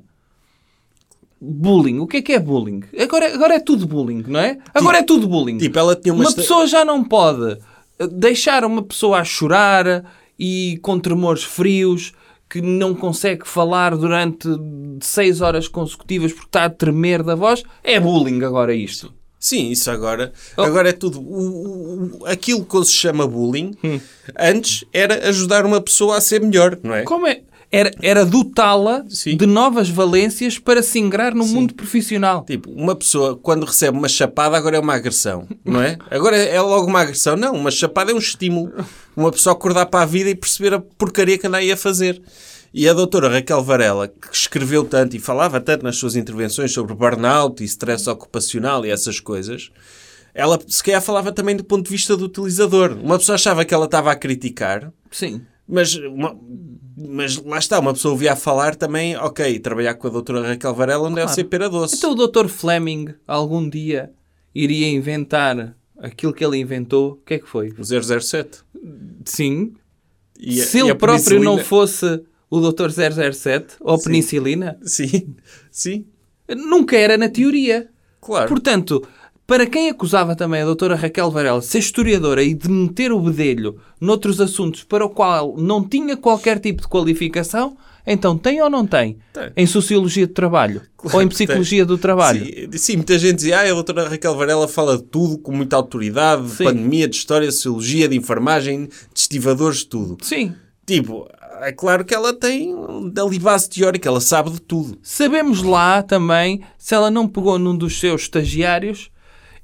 [1.42, 2.00] bullying.
[2.00, 2.84] O que é que é bullying?
[2.98, 4.60] Agora, agora é tudo bullying, não é?
[4.74, 5.58] Agora é tudo bullying.
[5.58, 6.24] tipo, ela tinha uma...
[6.24, 7.60] Uma pessoa já não pode
[8.00, 10.06] eh, deixar uma pessoa a chorar
[10.40, 12.14] e com tremores frios
[12.50, 14.48] que não consegue falar durante
[15.02, 17.64] seis horas consecutivas porque está a tremer da voz.
[17.84, 19.14] É bullying agora isto.
[19.46, 20.32] Sim, isso agora.
[20.56, 20.62] Oh.
[20.62, 21.20] Agora é tudo.
[21.20, 24.00] O, o- aquilo que se chama bullying, Hum.
[24.40, 27.04] antes era ajudar uma pessoa a ser melhor, não é?
[27.04, 27.42] Como é?
[27.70, 29.36] Era, era dotá-la Sim.
[29.36, 32.46] de novas valências para se ingrar no mundo profissional.
[32.46, 35.98] Tipo, uma pessoa, quando recebe uma chapada, agora é uma agressão, não é?
[36.10, 37.36] Agora é logo uma agressão.
[37.36, 38.72] Não, uma chapada é um estímulo.
[39.14, 42.22] Uma pessoa acordar para a vida e perceber a porcaria que anda aí a fazer.
[42.74, 46.96] E a doutora Raquel Varela, que escreveu tanto e falava tanto nas suas intervenções sobre
[46.96, 49.70] burnout e stress ocupacional e essas coisas,
[50.34, 52.98] ela se calhar falava também do ponto de vista do utilizador.
[53.00, 55.42] Uma pessoa achava que ela estava a criticar, Sim.
[55.68, 56.36] mas, uma-
[56.98, 60.74] mas lá está, uma pessoa ouvia a falar também, ok, trabalhar com a doutora Raquel
[60.74, 61.96] Varela não deve ser pera doce.
[61.98, 62.48] Então o Dr.
[62.48, 64.10] Fleming algum dia
[64.56, 67.12] iria inventar aquilo que ele inventou.
[67.12, 67.72] O que é que foi?
[67.78, 68.64] O 007.
[69.26, 69.74] Sim.
[70.40, 72.22] E Se ele a próprio não fosse
[72.56, 72.90] o Dr.
[72.92, 75.34] 007 ou a penicilina, Sim,
[75.72, 76.06] sim,
[76.48, 77.88] nunca era na teoria.
[78.22, 78.48] claro.
[78.48, 79.02] Portanto,
[79.48, 83.20] para quem acusava também a doutora Raquel Varela de ser historiadora e de meter o
[83.20, 88.70] bedelho noutros assuntos para o qual não tinha qualquer tipo de qualificação, então tem ou
[88.70, 89.18] não tem?
[89.34, 89.50] Tem.
[89.56, 91.48] Em Sociologia do Trabalho Claro ou em que tem.
[91.48, 92.46] Psicologia do Trabalho?
[92.46, 95.76] Sim, sim, muita gente dizia, ah, a doutora Raquel Varela fala de tudo com muita
[95.76, 96.64] autoridade, de Sim.
[96.66, 100.18] pandemia, de história, de sociologia, de enfermagem, de estivadores, de tudo.
[100.22, 100.54] Sim.
[100.86, 101.28] Tipo,
[101.64, 102.76] é claro que ela tem
[103.20, 104.98] ali base teórica, ela sabe de tudo.
[105.02, 109.12] Sabemos lá também se ela não pegou num dos seus estagiários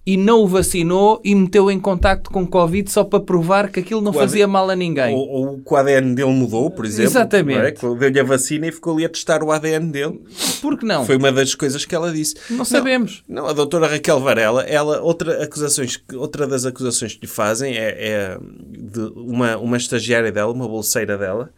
[0.10, 4.02] e não o vacinou e meteu em contacto com Covid só para provar que aquilo
[4.02, 5.14] não fazia mal a ninguém.
[5.14, 7.12] Ou, ou que o ADN dele mudou, por exemplo.
[7.12, 7.60] Exatamente.
[7.60, 7.72] não é?
[7.72, 10.20] Que Deu-lhe a vacina e ficou ali a testar o ADN dele.
[10.62, 11.06] Por que não?
[11.06, 12.36] Foi uma das coisas que ela disse.
[12.50, 13.24] Não sabemos.
[13.28, 17.96] Não, a doutora Raquel Varela, ela, outra, acusações, outra das acusações que lhe fazem é,
[18.00, 21.52] é de uma, uma estagiária dela, uma bolseira dela,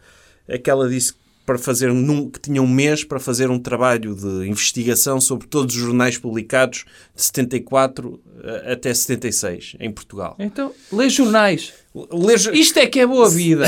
[0.48, 1.14] é que ela disse
[1.46, 5.76] para fazer num, que tinha um mês para fazer um trabalho de investigação sobre todos
[5.76, 10.36] os jornais publicados de 74 eh, até 76 em Portugal.
[10.40, 11.74] Então, lê jornais.
[11.94, 13.66] Ler- Isto é que é boa vida.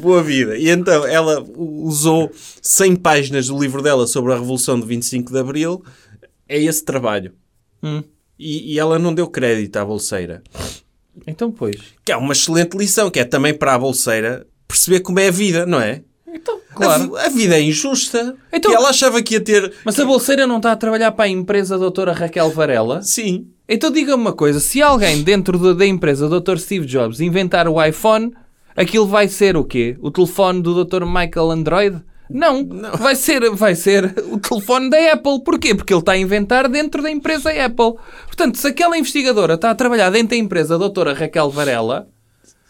[0.00, 0.56] Boa vida.
[0.56, 5.38] E então ela usou 100 páginas do livro dela sobre a Revolução de 25 de
[5.38, 5.84] Abril.
[6.48, 7.32] É esse trabalho.
[7.82, 8.02] Hum.
[8.38, 10.42] E, e ela não deu crédito à bolseira.
[11.26, 11.76] Então, pois.
[12.04, 15.30] Que é uma excelente lição, que é também para a bolseira perceber como é a
[15.30, 16.02] vida, não é?
[16.34, 17.10] Então, A, claro.
[17.12, 18.34] vi- a vida é injusta.
[18.52, 19.70] Então- E ela achava que ia ter...
[19.84, 23.02] Mas a bolseira não está a trabalhar para a empresa doutora Raquel Varela?
[23.02, 23.48] Sim.
[23.68, 26.56] Então diga-me uma coisa, se alguém dentro da- da empresa Dr.
[26.58, 28.32] Steve Jobs inventar o iPhone,
[28.74, 29.96] aquilo vai ser o quê?
[30.00, 31.04] O telefone do Dr.
[31.04, 32.02] Michael Android?
[32.30, 32.66] Não,
[32.98, 35.42] Vai, ser, vai ser o telefone da Apple.
[35.44, 35.74] Porquê?
[35.74, 37.92] Porque ele está a inventar dentro da empresa Apple.
[38.26, 41.12] Portanto, se aquela investigadora está a trabalhar dentro da empresa Dra.
[41.12, 42.08] Raquel Varela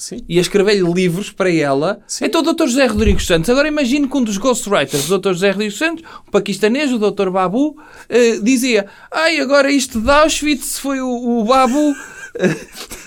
[0.03, 0.25] Sim.
[0.29, 2.25] e a escrever-lhe livros para ela, Sim.
[2.25, 2.67] então o Dr.
[2.67, 5.29] José Rodrigues Santos, agora imagine que um dos ghostwriters, o Dr.
[5.29, 7.31] José Rodrigues Santos, o paquistanês, o Dr.
[7.31, 7.77] Babu,
[8.09, 11.95] eh, dizia ai, agora isto de Auschwitz foi o, o Babu
[12.35, 12.57] eh,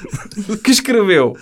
[0.63, 1.35] que escreveu.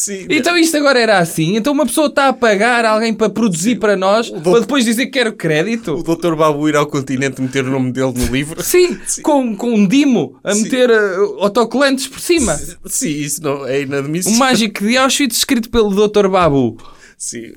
[0.00, 0.26] Sim.
[0.30, 1.56] Então isto agora era assim.
[1.56, 5.10] Então uma pessoa está a pagar alguém para produzir para nós, para depois dizer que
[5.12, 6.04] quer O crédito.
[6.04, 6.36] Dr.
[6.36, 8.62] Babu ir ao continente meter o nome dele no livro.
[8.62, 10.62] Sim, Com, com um dimo a Sim.
[10.62, 12.56] meter eh, autocolantes por cima.
[12.86, 14.38] Sim, isso não é O inadmissível.
[14.38, 16.28] mágico de Auschwitz escrito pelo Dr.
[16.28, 16.76] Babu.
[17.16, 17.52] Sim.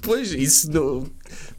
[0.00, 1.04] Pois, isso não...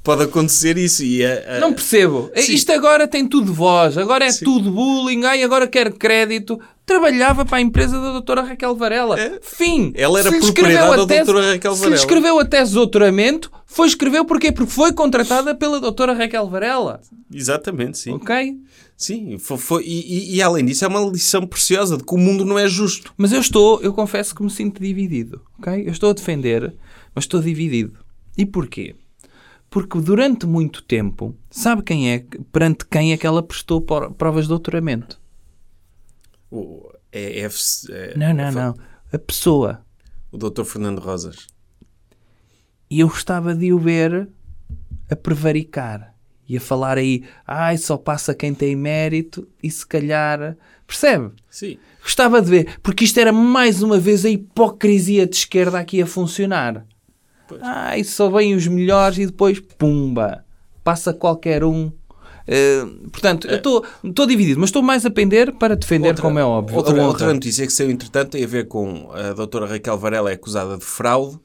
[0.03, 1.03] Pode acontecer isso.
[1.03, 2.31] E a, a- Não percebo.
[2.35, 2.53] Sim.
[2.53, 6.59] Isto agora tem tudo voz, agora é tudo bullying, ai, agora quer crédito.
[6.87, 9.19] Trabalhava para a empresa da doutora Raquel Varela.
[9.19, 9.39] É.
[9.43, 9.91] Fim.
[9.93, 11.95] Ela era Se propriedade da doutora Raquel Se Varela.
[11.95, 14.53] lhe escreveu a tese de doutoramento, foi escreveu porquê?
[14.53, 17.01] Porque foi contratada pela doutora Raquel Varela.
[17.31, 18.13] Exatamente, sim.
[18.13, 18.55] Ok?
[18.95, 19.99] Sim, foi, foi- e,
[20.33, 23.13] e- e além disso é uma lição preciosa de que o mundo não é justo.
[23.17, 25.41] Mas eu estou, eu confesso que me sinto dividido.
[25.59, 25.83] Ok?
[25.85, 26.73] Eu estou a defender,
[27.13, 27.99] mas estou dividido.
[28.37, 28.95] E porquê?
[29.69, 34.49] Porque durante muito tempo, sabe quem é, perante quem é que ela prestou provas de
[34.49, 35.19] doutoramento?
[36.51, 37.49] O, é, é-
[37.89, 38.75] é- Não, não, não.
[39.11, 39.81] A pessoa.
[40.31, 40.63] O Dr.
[40.63, 41.47] Fernando Rosas.
[42.89, 44.29] E eu gostava de o ver
[45.09, 46.13] a prevaricar
[46.47, 50.55] e a falar aí, ai, só passa quem tem mérito e se calhar.
[50.85, 51.31] Percebe?
[51.49, 51.77] Sim.
[52.01, 56.05] Gostava de ver, porque isto era mais uma vez a hipocrisia de esquerda aqui a
[56.05, 56.85] funcionar.
[57.61, 60.45] Ai, só vêm os melhores e depois, pumba,
[60.83, 61.91] passa qualquer um.
[62.47, 66.77] Eh, portanto, eu estou dividido, mas estou mais a pender para defender, como é óbvio.
[66.77, 67.07] Outra, a honra.
[67.07, 70.77] outra notícia que saiu, entretanto, tem a ver com a doutora Raquel Varela é acusada
[70.77, 71.37] de fraude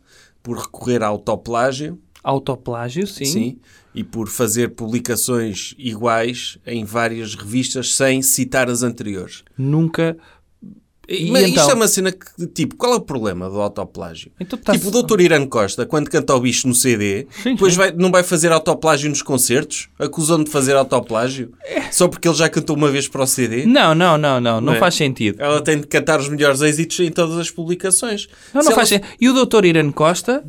[0.42, 1.98] por recorrer à autoplágio.
[2.22, 3.24] Autoplágio, sim.
[3.24, 3.58] Sim.
[3.94, 9.42] E por fazer publicações iguais em várias revistas sem citar as anteriores.
[9.58, 10.16] Nunca.
[11.08, 11.62] E Mas então?
[11.62, 14.30] isto é uma cena que, tipo, qual é o problema do autoplágio?
[14.38, 17.72] Então tá- Tipo, o doutor Irã Costa, quando canta o bicho no CD, Sim, depois
[17.72, 17.78] sim.
[17.78, 19.88] vai, não vai fazer autoplágio nos concertos?
[19.98, 21.52] Acusando de fazer autoplágio?
[21.90, 23.66] Só porque ele já cantou uma vez para o CD?
[23.66, 24.78] Não, não, não, não, não é?
[24.78, 25.42] faz sentido.
[25.42, 28.28] Ela tem de cantar os melhores êxitos em todas as publicações.
[28.54, 29.08] Não, Se não ela- faz sentido.
[29.20, 29.64] E o Dr.
[29.64, 30.44] Irã Costa,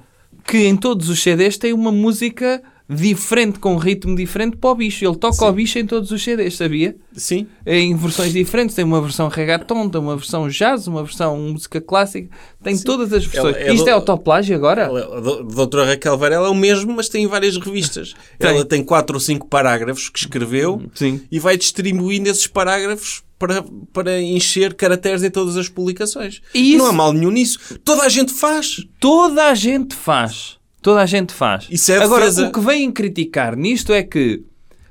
[0.46, 4.76] que em todos os CDs tem uma música diferente, com um ritmo diferente para o
[4.76, 5.06] bicho.
[5.06, 6.96] Ele toca o bicho em todos os CDs, sabia?
[7.14, 7.48] Sim.
[7.66, 8.76] Em versões diferentes.
[8.76, 12.30] Tem uma versão reggaeton, tem uma versão jazz, uma versão música clássica.
[12.62, 13.56] Tem todas as versões.
[13.56, 14.84] Ela é Isto é autoplágio agora?
[14.84, 18.14] Ela- A a doutora Raquel Varela é o mesmo, mas tem em várias revistas.
[18.38, 18.50] Tem.
[18.50, 21.22] Ela tem quatro ou cinco parágrafos que escreveu Sim.
[21.32, 26.42] e vai distribuindo esses parágrafos para, para encher caracteres em todas as publicações.
[26.54, 27.60] E isso- Não há mal nenhum nisso.
[27.84, 28.86] Toda a gente faz.
[29.00, 30.58] Toda a gente faz.
[30.84, 31.68] Toda a gente faz.
[31.72, 32.48] Isso é Agora, defesa.
[32.48, 34.44] o que vêm criticar nisto é que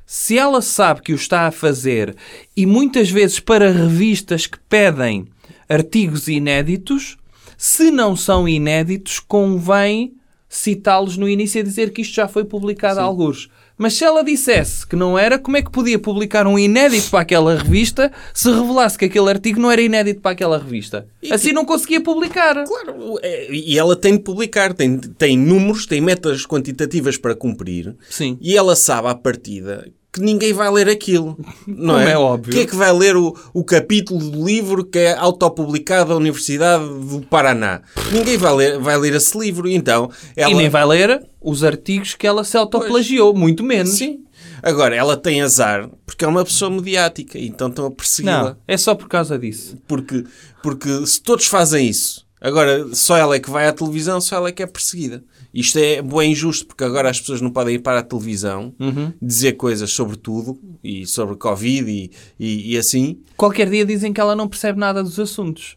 [0.07, 2.16] se ela sabe que o está a fazer
[2.57, 5.26] e muitas vezes para revistas que pedem
[5.68, 7.18] artigos inéditos,
[7.59, 10.14] se não são inéditos, convém
[10.48, 13.50] citá-los no início e dizer que isto já foi publicado a alguns.
[13.76, 17.20] Mas se ela dissesse que não era, como é que podia publicar um inédito para
[17.20, 21.06] aquela revista se revelasse que aquele artigo não era inédito para aquela revista?
[21.30, 22.64] Assim não conseguia publicar.
[22.64, 27.96] Claro, é, e ela tem de publicar, tem, tem números, tem metas quantitativas para cumprir.
[28.08, 28.38] Sim.
[28.40, 31.38] E ela sabe à partida que ninguém vai ler aquilo.
[31.66, 32.12] Não é?
[32.12, 32.53] é óbvio.
[32.53, 36.85] Quem é que vai ler o, o capítulo do livro que é autopublicado da Universidade
[36.85, 37.81] do Paraná?
[38.12, 39.68] Ninguém vai ler, vai ler esse livro.
[39.68, 40.51] Então, ela...
[40.51, 43.94] E nem vai ler os artigos que ela se autoplagiou, muito menos.
[43.94, 44.20] Sim.
[44.62, 47.38] Agora, ela tem azar porque é uma pessoa mediática.
[47.38, 48.44] Então estão a persegui-la.
[48.44, 49.77] Não, é só por causa disso.
[49.88, 50.25] Porque,
[50.62, 54.51] porque se todos fazem isso, agora só ela é que vai à televisão, só ela
[54.51, 55.25] é que é perseguida.
[55.53, 58.75] Isto é bem injusto, porque agora as pessoas não podem ir para a televisão
[59.21, 63.21] dizer coisas sobre tudo, e sobre Covid e, e, e assim.
[63.37, 65.77] Qualquer dia dizem que ela não percebe nada dos assuntos.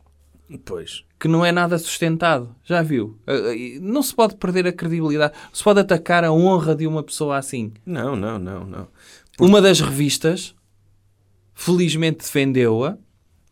[0.64, 1.04] Pois.
[1.20, 2.56] Que não é nada sustentado.
[2.64, 3.18] Já viu?
[3.28, 5.34] Uh, uh, Não se pode perder a credibilidade.
[5.46, 7.74] Não se pode atacar a honra de uma pessoa assim.
[7.86, 8.88] Não, não, não, não.
[9.40, 10.56] Uma das revistas,
[11.54, 12.98] felizmente defendeu-a.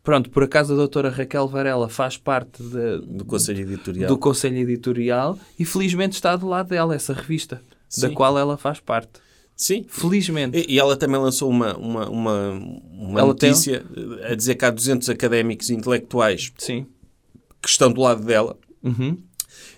[0.04, 4.08] Pronto, por acaso a doutora Raquel Varela faz parte de- Do Conselho Editorial.
[4.10, 7.62] do Conselho Editorial e felizmente está do lado dela essa revista,
[8.02, 8.14] da Sim.
[8.14, 9.12] qual ela faz parte.
[9.56, 9.86] Sim.
[9.88, 10.58] Felizmente.
[10.58, 12.50] E, e ela também lançou uma, uma, uma,
[12.92, 13.86] uma Ela tem- notícia
[14.30, 16.86] a dizer que há 200 académicos intelectuais Sim.
[17.62, 18.58] que estão do lado dela.
[18.84, 19.18] Uhum.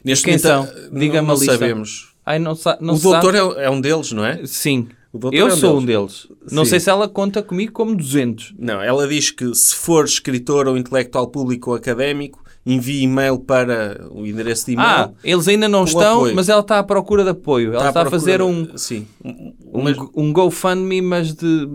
[0.03, 0.83] Neste Quem momento, são?
[0.91, 1.51] não- Diga-me não, a lista.
[1.53, 2.15] sabemos.
[2.25, 3.59] Ai, não, sa não o doutor sabe.
[3.59, 4.43] é, é um deles, não é?
[4.47, 4.87] Sim.
[5.31, 6.27] Eu é um sou um deles.
[6.27, 6.51] deles.
[6.51, 6.71] Não Sim.
[6.71, 8.53] sei se ela conta comigo como 200.
[8.57, 14.07] Não, ela diz que se for escritor ou intelectual público ou académico, envie e-mail para
[14.11, 14.87] o endereço de e-mail.
[14.89, 16.35] Ah, eles ainda não estão, apoio.
[16.35, 17.73] mas ela está à procura de apoio.
[17.73, 19.05] Ela está, a fazer um, Sim.
[19.23, 21.67] Um- um, mas um GoFundMe, mas de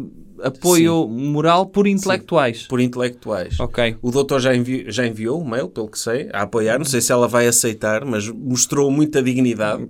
[0.43, 2.63] apoio moral por intelectuais.
[2.69, 3.59] por intelectuais.
[3.61, 3.97] Ok.
[4.03, 6.79] O doutor já, envi- já enviou o mail, pelo que sei, a apoiar.
[6.79, 9.89] Não sei se ela vai aceitar, mas mostrou muita dignidade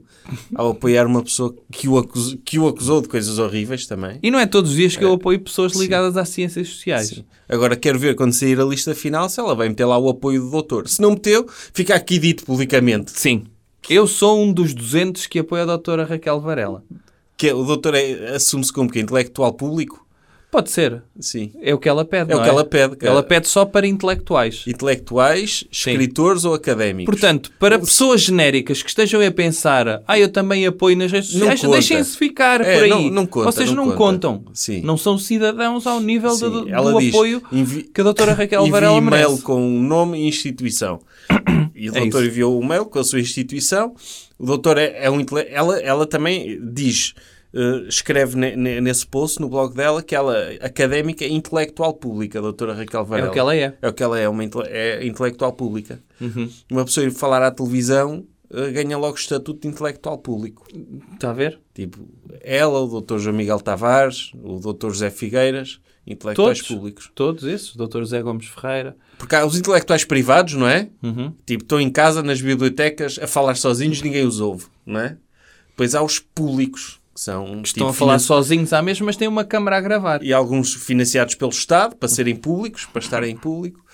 [0.54, 4.18] ao apoiar uma pessoa que o, acus- que o acusou de coisas horríveis também.
[4.22, 7.08] E não é todos os dias que eu apoio pessoas ligadas às ciências sociais.
[7.08, 7.24] Sim.
[7.48, 10.40] Agora quero ver quando sair a lista final se ela vai meter lá o apoio
[10.42, 10.88] do doutor.
[10.88, 13.10] Se não meteu, fica aqui dito publicamente.
[13.12, 13.44] Sim.
[13.88, 16.84] Eu sou um dos 200 que apoia a doutora Raquel Varela.
[17.36, 20.06] Que é- o doutor é- assume-se como que intelectual público.
[20.50, 21.02] Pode ser.
[21.20, 21.52] Sim.
[21.62, 22.96] É o que ela pede, É o que ela pede.
[22.96, 24.64] que Ela pede só para intelectuais.
[24.66, 27.12] Intelectuais, escritores ou académicos.
[27.12, 31.60] Portanto, para pessoas genéricas que estejam a pensar ah, eu também apoio nas redes sociais,
[31.62, 32.90] deixem-se ficar É, por aí.
[32.90, 34.28] não- não conta, Vocês não não, conta.
[34.28, 34.44] contam.
[34.52, 34.82] Sim.
[34.82, 38.66] Não são cidadãos ao nível Sim, do, do diz, apoio envi- que a doutora Raquel
[38.68, 39.42] Varela e-mail merece.
[39.42, 41.00] com nome e instituição.
[41.74, 43.94] E o É doutor enviou o e-mail com a sua instituição.
[44.38, 47.14] O doutor é, é um intele- ela, ela também diz,
[47.54, 52.38] eh, escreve ne- ne- nesse post no blog dela que ela académica e intelectual pública,
[52.38, 53.28] a doutora Raquel É Varela.
[53.28, 53.76] o que ela é.
[53.82, 56.00] É o que ela é, uma intele- é intelectual pública.
[56.20, 56.50] Uhum.
[56.70, 60.66] Uma pessoa ir falar à televisão eh, ganha logo o estatuto de intelectual público.
[61.14, 61.58] Está a ver?
[61.74, 61.98] Tipo,
[62.40, 66.68] ela, o doutor João Miguel Tavares, o doutor José Figueiras, intelectuais Todos.
[66.76, 67.10] públicos.
[67.14, 67.76] Todos esses.
[67.76, 68.96] Doutor José Gomes Ferreira.
[69.18, 70.88] Porque há os intelectuais privados, não é?
[71.02, 71.32] Uhum.
[71.46, 75.16] Tipo, estão em casa, nas bibliotecas, a falar sozinhos, ninguém os ouve, não é?
[75.68, 77.62] Depois há os públicos, que são...
[77.62, 80.22] Estão tipo, a falar finan- sozinhos à mesma, mas têm uma câmara a gravar.
[80.22, 83.84] E alguns financiados pelo Estado, para serem públicos, para estarem em público.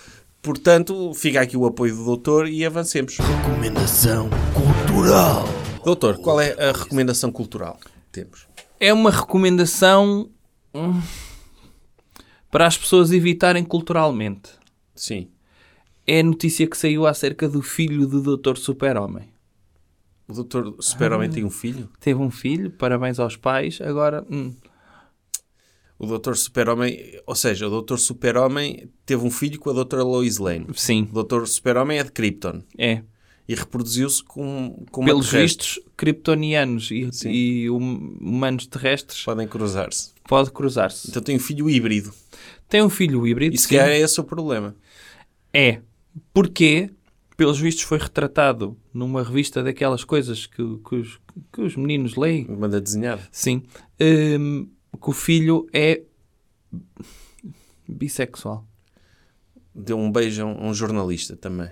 [0.42, 3.16] Portanto, fica aqui o apoio do doutor e avancemos.
[3.16, 5.44] Recomendação cultural.
[5.85, 8.46] Doutor, qual é a recomendação cultural que temos?
[8.79, 10.31] É uma recomendação
[10.74, 11.00] hum,
[12.50, 14.50] para as pessoas evitarem culturalmente.
[14.94, 15.29] Sim.
[16.07, 19.29] É a notícia que saiu acerca do filho do Doutor Super-Homem.
[20.28, 21.88] O doutor Super-Homem tem um filho?
[22.00, 23.78] Teve um filho, parabéns aos pais.
[23.80, 24.52] Agora, hum,
[25.98, 27.20] O doutor Super-Homem...
[27.26, 30.66] Ou seja, o doutor Super-Homem teve um filho com a doutora Lois Lane.
[30.74, 32.62] sim, O doutor Super-Homem é de Krypton.
[32.78, 33.02] é.
[33.48, 40.10] E reproduziu-se com, com Pelos vistos, kryptonianos e, e hum- humanos terrestres Podem cruzar-se.
[40.28, 41.08] pode cruzar-se.
[41.08, 42.12] Então tem um filho híbrido.
[42.68, 43.54] Tem um filho híbrido.
[43.54, 44.74] E se calhar é esse o problema.
[45.54, 45.80] É.
[46.34, 46.90] Porque,
[47.37, 51.20] pelos vistos, foi retratado numa revista daquelas coisas que, que os,
[51.53, 52.46] que os meninos leem.
[52.49, 53.22] Manda desenhada.
[53.31, 53.62] Sim.
[54.01, 54.68] Hum,
[55.01, 56.03] que o filho é
[57.88, 58.66] bissexual.
[59.75, 61.68] Deu um beijo a um, um jornalista também.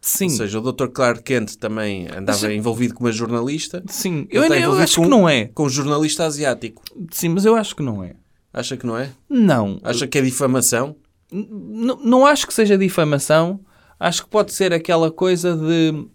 [0.00, 0.24] Sim.
[0.24, 0.88] Ou seja, o Dr.
[0.88, 3.82] Clark Kent também andava Mas- envolvido com uma jornalista.
[3.86, 4.26] Sim.
[4.30, 5.46] Eu, eu acho com- que não é.
[5.46, 6.82] Com um jornalista asiático.
[7.10, 8.14] Sim, mas eu acho que não é.
[8.52, 9.10] Acha que não é?
[9.28, 9.78] Não.
[9.82, 10.96] Acha que é difamação?
[11.30, 13.60] N- não acho que seja difamação.
[14.00, 16.08] Acho que pode ser aquela coisa de.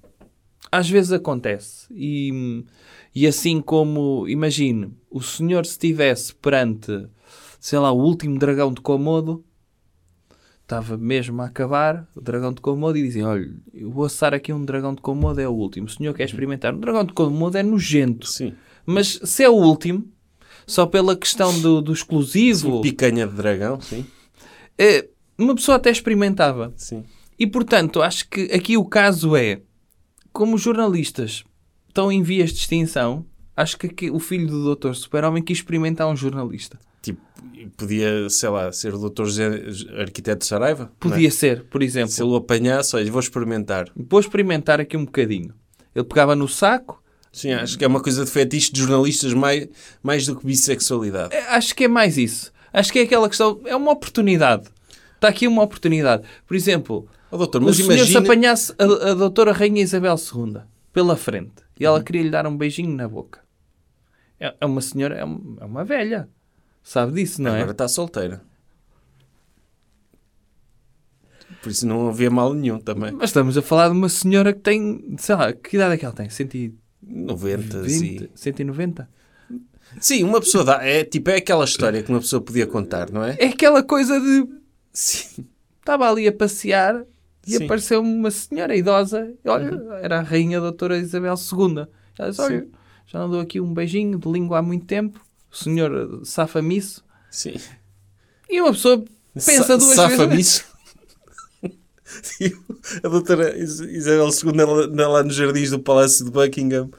[0.72, 1.86] Às vezes acontece.
[1.92, 2.66] E,
[3.14, 7.08] e assim como, imagine, o senhor se estivesse perante,
[7.60, 9.46] sei lá, o último dragão de Komodo,
[10.64, 14.52] estava mesmo a acabar o dragão de Komodo e dizia: Olha, eu vou assar aqui
[14.52, 15.86] um dragão de Komodo, é o último.
[15.86, 16.74] O senhor quer experimentar?
[16.74, 18.28] Um dragão de Komodo é nojento.
[18.28, 18.56] Sim.
[18.84, 20.12] Mas se é o último,
[20.66, 24.06] só pela questão do, do exclusivo, Picanha de dragão, sim.
[24.76, 25.08] eh,
[25.38, 26.74] uma pessoa até experimentava.
[26.76, 27.04] Sim.
[27.38, 29.62] E portanto, acho que aqui o caso é
[30.32, 31.44] como os jornalistas
[31.88, 33.26] estão em vias de extinção,
[33.56, 36.78] acho que aqui o filho do Doutor Super-Homem quis experimentar um jornalista.
[37.02, 37.22] Tipo,
[37.78, 39.26] podia, sei lá, ser o Dr.
[39.26, 39.46] José
[40.00, 40.92] Arquiteto de Saraiva?
[40.92, 41.00] é?
[41.00, 42.10] Podia ser, por exemplo.
[42.10, 43.90] Se ele o apanhasse, olha, vou experimentar.
[43.96, 45.54] Vou experimentar aqui um bocadinho.
[45.94, 49.68] Ele pegava no saco, Sim, acho que é uma coisa de fetiche de jornalistas mais,
[50.02, 51.36] mais do que bissexualidade.
[51.36, 52.52] É, Acho que é mais isso.
[52.72, 53.60] Acho que é aquela questão.
[53.66, 54.70] É uma oportunidade.
[55.16, 56.24] Está aqui uma oportunidade.
[56.48, 58.20] Por exemplo, Oh, doutor, o mas senhor se imagina...
[58.22, 60.62] apanhasse a, a doutora Rainha Isabel II
[60.94, 61.92] pela frente e Uhum.
[61.94, 63.42] ela queria lhe dar um beijinho na boca.
[64.40, 66.30] É, é uma senhora, é, um- é uma velha.
[66.84, 67.58] Sabe disso, não é?
[67.58, 68.42] Agora está solteira.
[71.62, 73.12] Por isso não havia mal nenhum também.
[73.12, 76.06] Mas estamos a falar de uma senhora que tem, sei lá, que idade é que
[76.06, 76.30] ela tem?
[76.30, 76.78] 120?
[77.08, 78.30] 90, sim.
[78.36, 79.10] 190?
[80.00, 80.84] Sim, uma pessoa dá.
[80.84, 83.36] É tipo, é aquela história que uma pessoa podia contar, não é?
[83.40, 84.48] É aquela coisa de.
[84.92, 85.46] Sim.
[85.80, 87.06] Estava ali a passear
[87.46, 87.58] e Sim.
[87.60, 87.66] Uhum.
[87.66, 89.32] apareceu uma senhora idosa.
[89.44, 89.72] E Olha,
[90.02, 91.86] era a rainha doutora Isabel II.
[92.18, 92.68] Ela disse, olha,
[93.08, 95.20] já não dou aqui um beijinho de língua há muito tempo.
[95.52, 97.04] O senhor safa-me isso.
[97.32, 97.56] Sim.
[98.50, 100.66] E uma pessoa pensa Sa- duas Safa-me vezes.
[102.22, 102.52] Sim,
[103.04, 106.90] a doutora Is- Isabel II ela- lá nos jardins do Palácio de Buckingham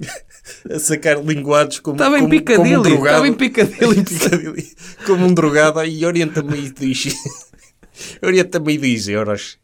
[0.70, 3.06] a sacar linguados como, Estava em como, como um drogado.
[3.06, 3.98] Estava em Piccadilly.
[4.00, 4.72] Em Piccadilly.
[5.06, 7.14] como um drogado e orienta-me aí diz
[8.22, 9.58] orienta-me aí 10 euros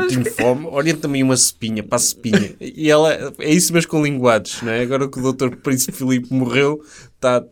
[0.00, 3.84] que eu tenho fome, orienta-me uma cepinha para a cepinha e ela é isso mas
[3.86, 4.80] com linguados não é?
[4.82, 6.82] agora que o doutor Príncipe Filipe morreu
[7.14, 7.44] está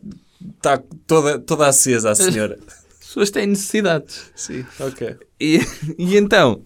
[0.61, 2.57] tá toda, toda acesa a senhora
[3.01, 4.31] As pessoas têm necessidades.
[4.35, 5.59] sim, ok E,
[5.97, 6.63] e então,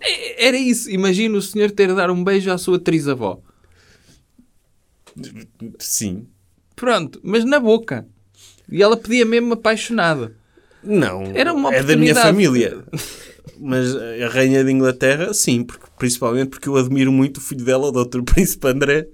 [0.00, 0.90] é- era isso.
[0.90, 3.40] Imagina o senhor ter de dar um beijo à sua trisavó.
[5.78, 6.26] sim
[6.74, 8.06] Pronto, mas na boca.
[8.68, 10.34] E ela pedia mesmo apaixonada.
[10.82, 12.82] Não, Era uma é da minha família.
[13.58, 17.88] Mas a rainha de Inglaterra, sim, porque, principalmente porque eu admiro muito o filho dela,
[17.88, 18.22] o Dr.
[18.26, 19.08] Príncipe André,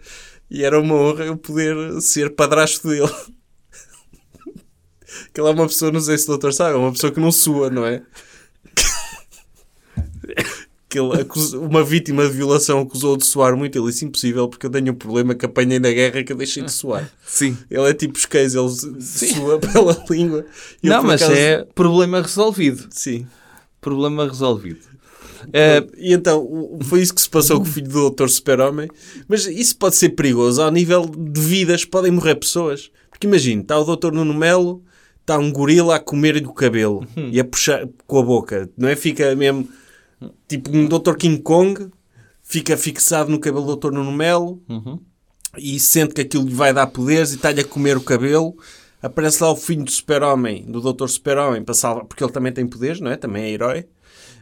[0.50, 3.08] e era uma honra eu poder ser padrasto dele.
[5.32, 7.18] Que ele é uma pessoa, não sei se o doutor sabe, é uma pessoa que
[7.18, 8.02] não sua, não é?
[10.88, 13.76] Que ele acusa- uma vítima de violação acusou de suar muito.
[13.78, 16.62] Ele disse impossível porque eu tenho um problema que apanhei na guerra que eu deixei
[16.62, 17.10] de suar.
[17.26, 17.58] Sim.
[17.70, 18.70] Ele é tipo os cães, ele
[19.02, 20.46] sua pela língua.
[20.82, 22.86] Não, mas acaso- é problema resolvido.
[22.90, 23.26] Sim.
[23.80, 24.80] Problema resolvido.
[25.52, 28.28] Eh, E então, foi isso que se passou com o filho do Dr.
[28.28, 28.88] Super-Homem.
[29.28, 32.90] Mas isso pode ser perigoso ao nível de vidas, podem morrer pessoas.
[33.10, 34.12] Porque imagina, está o Dr.
[34.12, 34.82] Nuno Melo,
[35.20, 38.96] está um gorila a comer-lhe o cabelo e a puxar com a boca, não é?
[38.96, 39.68] Fica mesmo
[40.48, 41.14] tipo um Dr.
[41.16, 41.88] King Kong,
[42.42, 43.92] fica fixado no cabelo do Dr.
[43.92, 44.60] Nuno Melo
[45.56, 48.56] e sente que aquilo lhe vai dar poderes e está-lhe a comer o cabelo.
[49.02, 51.06] Aparece lá o filho do Super-Homem, do Dr.
[51.06, 53.16] Super-Homem, porque ele também tem poderes, não é?
[53.16, 53.86] Também é herói.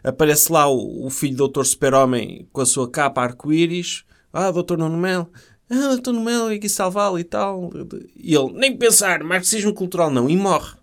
[0.02, 1.64] Aparece lá o, o filho do Dr.
[1.64, 4.04] Super-Homem com a sua capa arco-íris.
[4.32, 4.76] Ah, Dr.
[4.76, 5.30] Nuno Melo.
[5.68, 6.12] Ah, Dr.
[6.12, 7.70] Nuno Melo, aqui salvá-lo e tal.
[8.16, 10.74] E ele, nem pensar, marxismo cultural não, e morre.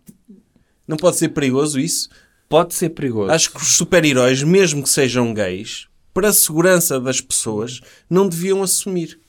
[0.87, 2.09] Não pode ser perigoso isso?
[2.53, 3.31] pode ser perigoso.
[3.31, 8.61] Acho que os super-heróis, mesmo que sejam gays, para a segurança das pessoas, não deviam
[8.61, 9.19] assumir.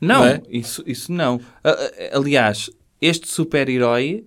[0.00, 0.42] Não, Não é?
[0.48, 1.40] Isso, isso não.
[2.12, 2.68] Aliás,
[3.06, 4.24] este super-herói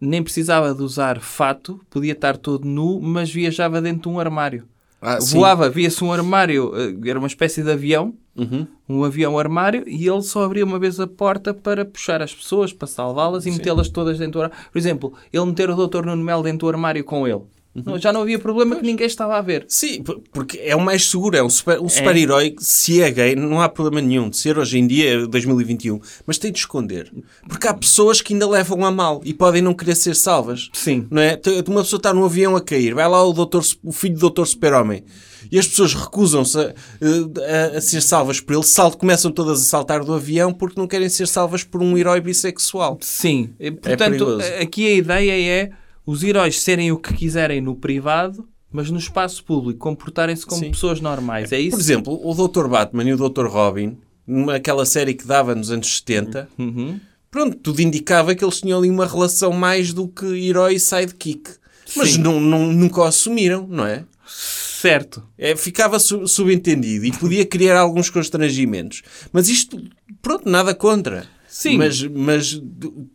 [0.00, 4.64] nem precisava de usar fato, podia estar todo nu, mas viajava dentro de um armário.
[5.00, 5.18] Ah.
[5.20, 8.66] Voava, via-se um armário, eh, era uma espécie de avião, Uhum.
[8.88, 12.72] um avião armário, e ele só abria uma vez a porta para puxar as pessoas,
[12.72, 14.64] para salvá-las e metê-las todas dentro do armário.
[14.72, 16.04] Por exemplo, ele meter o Dr.
[16.06, 17.42] Nuno Melo dentro do armário com ele.
[17.72, 17.98] Uhum.
[17.98, 19.64] Já não havia problema que ninguém estava a ver.
[19.68, 20.02] Sim,
[20.32, 21.36] porque é o mais seguro.
[21.36, 24.58] É um super- um super-herói que, se é gay, não há problema nenhum de ser
[24.58, 26.00] hoje em dia, 2021.
[26.26, 27.12] Mas tem de esconder.
[27.48, 30.68] Porque há pessoas que ainda levam a mal e podem não querer ser salvas.
[30.72, 31.06] Sim.
[31.10, 31.36] Não é?
[31.36, 34.30] Te- Uma pessoa está num avião a cair, vai lá o, doutor, o filho do
[34.30, 34.44] Dr.
[34.46, 35.04] Super-Homem
[35.52, 39.64] e as pessoas recusam-se a, a- a ser salvas por ele, salto, começam todas a
[39.64, 42.98] saltar do avião porque não querem ser salvas por um herói bissexual.
[43.00, 43.50] Sim.
[43.60, 44.42] É Portanto, perigoso.
[44.60, 45.70] aqui a ideia é
[46.10, 50.70] os heróis serem o que quiserem no privado, mas no espaço público, comportarem-se como Sim.
[50.70, 51.50] pessoas normais.
[51.52, 51.76] É isso?
[51.76, 52.66] Por exemplo, o Dr.
[52.68, 53.46] Batman e o Dr.
[53.46, 53.96] Robin,
[54.26, 57.00] naquela série que dava nos anos 70, Uhum.
[57.30, 61.50] pronto, tudo indicava que eles tinham ali uma relação mais do que herói e sidekick.
[61.96, 64.04] Mas não, não- nunca o assumiram, não é?
[64.26, 65.22] Certo.
[65.36, 69.02] É, ficava su- subentendido e podia criar alguns constrangimentos.
[69.32, 69.82] Mas isto,
[70.22, 71.26] pronto, nada contra.
[71.48, 71.76] Sim.
[71.78, 72.62] Mas, mas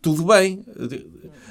[0.02, 0.62] tudo bem.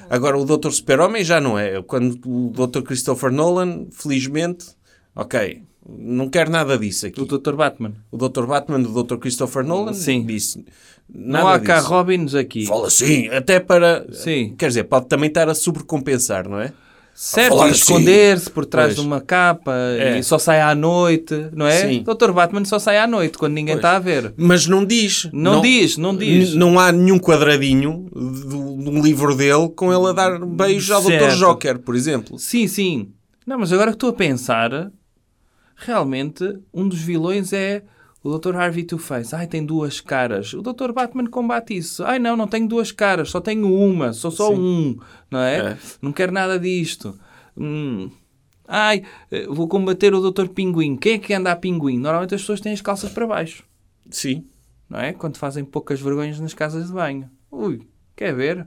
[0.08, 0.70] Agora, o Dr.
[0.70, 1.82] Super-Homem já não é.
[1.82, 2.82] Quando o Dr.
[2.82, 4.66] Christopher Nolan, felizmente,
[5.14, 7.20] ok, não quer nada disso aqui.
[7.20, 7.54] O Dr.
[7.54, 7.92] Batman.
[8.10, 8.44] O Dr.
[8.44, 9.16] Batman do Dr.
[9.16, 10.24] Christopher Nolan Sim.
[10.24, 10.64] disse
[11.08, 11.88] Não há cá disso.
[11.88, 12.66] Robins aqui.
[12.66, 14.06] Fala assim, até para...
[14.12, 14.54] Sim.
[14.58, 16.72] Quer dizer, pode também estar a sobrecompensar, não é?
[17.18, 17.70] Certo, e assim.
[17.70, 18.96] esconder-se por trás Pois.
[19.00, 20.18] de uma capa É.
[20.18, 21.88] e só sai à noite, não é?
[21.88, 22.02] Sim.
[22.04, 22.30] Dr.
[22.30, 23.78] Batman só sai à noite, quando ninguém Pois.
[23.84, 24.34] está a ver.
[24.36, 25.26] Mas não diz.
[25.32, 26.54] Não diz, não diz.
[26.54, 31.08] Não há nenhum quadradinho do, livro dele com ele a dar beijos ao Dr.
[31.08, 31.36] Certo.
[31.38, 32.38] Joker, por exemplo.
[32.38, 33.08] Sim, sim.
[33.46, 34.90] Não, mas agora que estou a pensar,
[35.74, 37.82] realmente um dos vilões é
[38.26, 38.56] o Dr.
[38.56, 39.34] Harvey Two-Face.
[39.34, 40.52] Ai, tem duas caras.
[40.52, 40.90] O Dr.
[40.92, 42.02] Batman combate isso.
[42.04, 44.58] Ai, não, não tenho duas caras, só tenho uma, sou só Sim.
[44.58, 44.98] um,
[45.30, 45.72] não é?
[45.72, 45.78] É.
[46.02, 47.16] Não quero nada disto.
[47.56, 48.10] Hum.
[48.66, 50.48] Ai, eh, vou combater o Dr.
[50.48, 50.96] Pinguim.
[50.96, 51.98] Quem é que anda a pinguim?
[51.98, 53.62] Normalmente as pessoas têm as calças para baixo,
[54.10, 54.44] Sim.
[54.90, 55.12] não é?
[55.12, 57.30] Quando fazem poucas vergonhas nas casas de banho.
[57.50, 58.66] Ui, quer ver?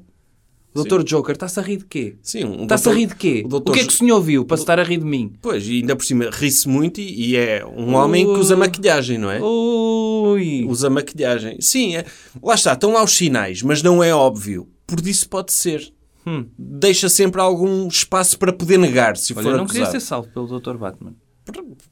[0.74, 1.03] O Dr.
[1.03, 2.15] Joker está-se a rir de quê?
[2.22, 3.41] Sim, um Está-se doutor- a rir de quê?
[3.43, 5.05] o O, doutor- que é que o senhor viu para se estar a rir de
[5.05, 5.34] mim?
[5.41, 9.17] Pois, e ainda por cima ri-se muito e, e é um homem que usa maquilhagem,
[9.17, 9.41] não é?
[9.41, 10.65] Ui!
[10.67, 11.59] Usa maquilhagem.
[11.59, 12.05] Sim, é-
[12.41, 14.67] lá está, estão lá os sinais, mas não é óbvio.
[14.86, 15.91] Por isso pode ser.
[16.28, 16.45] Hum.
[16.57, 20.30] Deixa sempre algum espaço para poder negar, se Olha, for eu não queria ser salvo
[20.30, 20.76] pelo Dr.
[20.78, 21.15] Batman.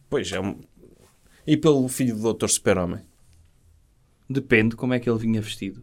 [0.10, 0.56] Pois, é um...
[1.48, 2.48] E pelo filho do Dr.
[2.48, 3.00] Super-Homem.
[4.30, 5.82] Depende como é que ele vinha vestido.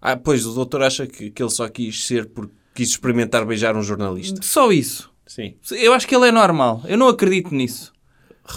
[0.00, 3.76] Ah, pois, o doutor acha que, que ele só quis ser porque quis experimentar beijar
[3.76, 4.40] um jornalista.
[4.42, 5.12] Só isso.
[5.26, 5.56] Sim.
[5.72, 6.82] Eu acho que ele é normal.
[6.86, 7.92] Eu não acredito nisso.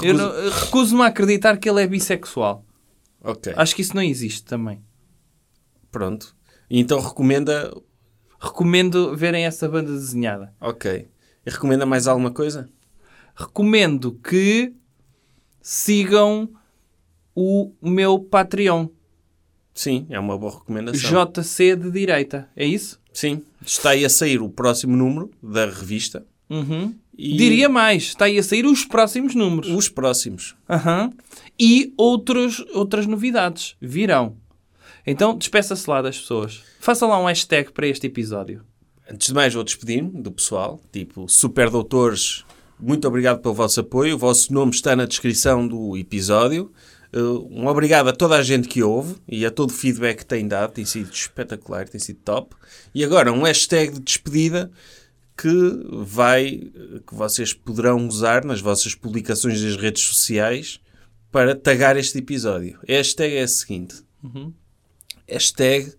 [0.04, 2.64] Eu Recusa- não- eu recuso-me a acreditar que ele é bissexual.
[3.24, 4.82] Ok, Acho que isso não existe também.
[5.92, 6.36] pronto.
[6.70, 7.72] Então recomenda...
[8.40, 10.52] Recomendo verem essa banda desenhada.
[10.60, 11.08] Ok.
[11.46, 12.68] E recomenda mais alguma coisa?
[13.36, 14.74] Recomendo que
[15.62, 16.50] sigam
[17.36, 18.88] o meu Patreon.
[19.74, 21.26] Sim, é uma boa recomendação.
[21.34, 22.50] JC de Direita.
[22.56, 23.00] É isso?
[23.14, 26.94] Sim, está aí a sair o próximo número da revista Uhum.
[27.18, 28.04] e Diria mais.
[28.04, 29.70] Está aí a sair os próximos números.
[29.72, 30.56] os próximos.
[30.70, 31.12] Aham.
[31.60, 34.36] E outros, outras novidades virão.
[35.08, 36.62] Então, despeça-se lá das pessoas.
[36.80, 38.64] Faça lá um hashtag para este episódio.
[39.10, 42.44] Antes de mais, vou despedir-me do pessoal, tipo Super Doutores.
[42.80, 44.16] Muito obrigado pelo vosso apoio.
[44.16, 46.72] O vosso nome está na descrição do episódio.
[47.14, 50.26] Uh, um obrigado a toda a gente que ouve e a todo o feedback que
[50.26, 50.74] tem dado.
[50.74, 52.56] Tem sido espetacular, tem sido top.
[52.96, 54.72] E agora, um hashtag de despedida
[55.38, 56.72] que vai,
[57.06, 60.80] que vocês poderão usar nas vossas publicações das redes sociais
[61.32, 62.80] para tagar este episódio.
[62.88, 63.96] A hashtag é a seguinte.
[65.28, 65.94] Hashtag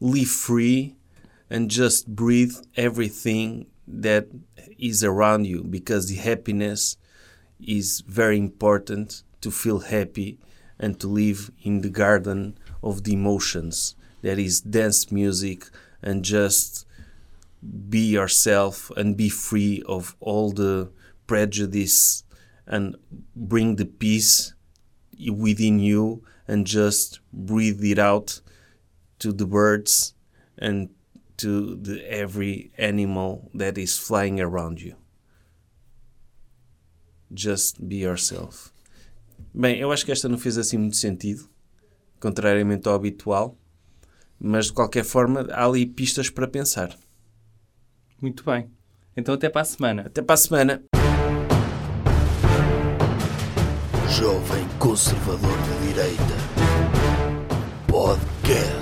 [0.00, 0.96] live free
[1.50, 4.28] and just breathe everything that
[4.78, 6.98] is around you because the happiness
[7.58, 10.40] is very important to feel happy
[10.76, 15.66] and to live in the garden of the emotions that is dance music
[16.02, 16.84] and just
[17.88, 20.90] be yourself and be free of all the
[21.28, 22.24] prejudice
[22.66, 22.96] and
[23.36, 24.52] bring the peace
[25.30, 28.40] within you and just breathe it out
[29.20, 30.12] to the birds
[30.58, 30.90] and
[31.36, 34.96] to the every animal that is flying around you.
[37.32, 38.72] Just be yourself.
[39.58, 41.48] Bem, eu acho que esta não fez assim muito sentido,
[42.20, 43.56] contrariamente ao habitual,
[44.38, 46.94] mas de qualquer forma há ali pistas para pensar.
[48.20, 48.70] Muito bem.
[49.16, 50.02] Então, até para a semana.
[50.02, 50.82] Até para a semana.
[54.10, 56.36] Jovem Conservador de Direita.
[57.88, 58.75] Podcast.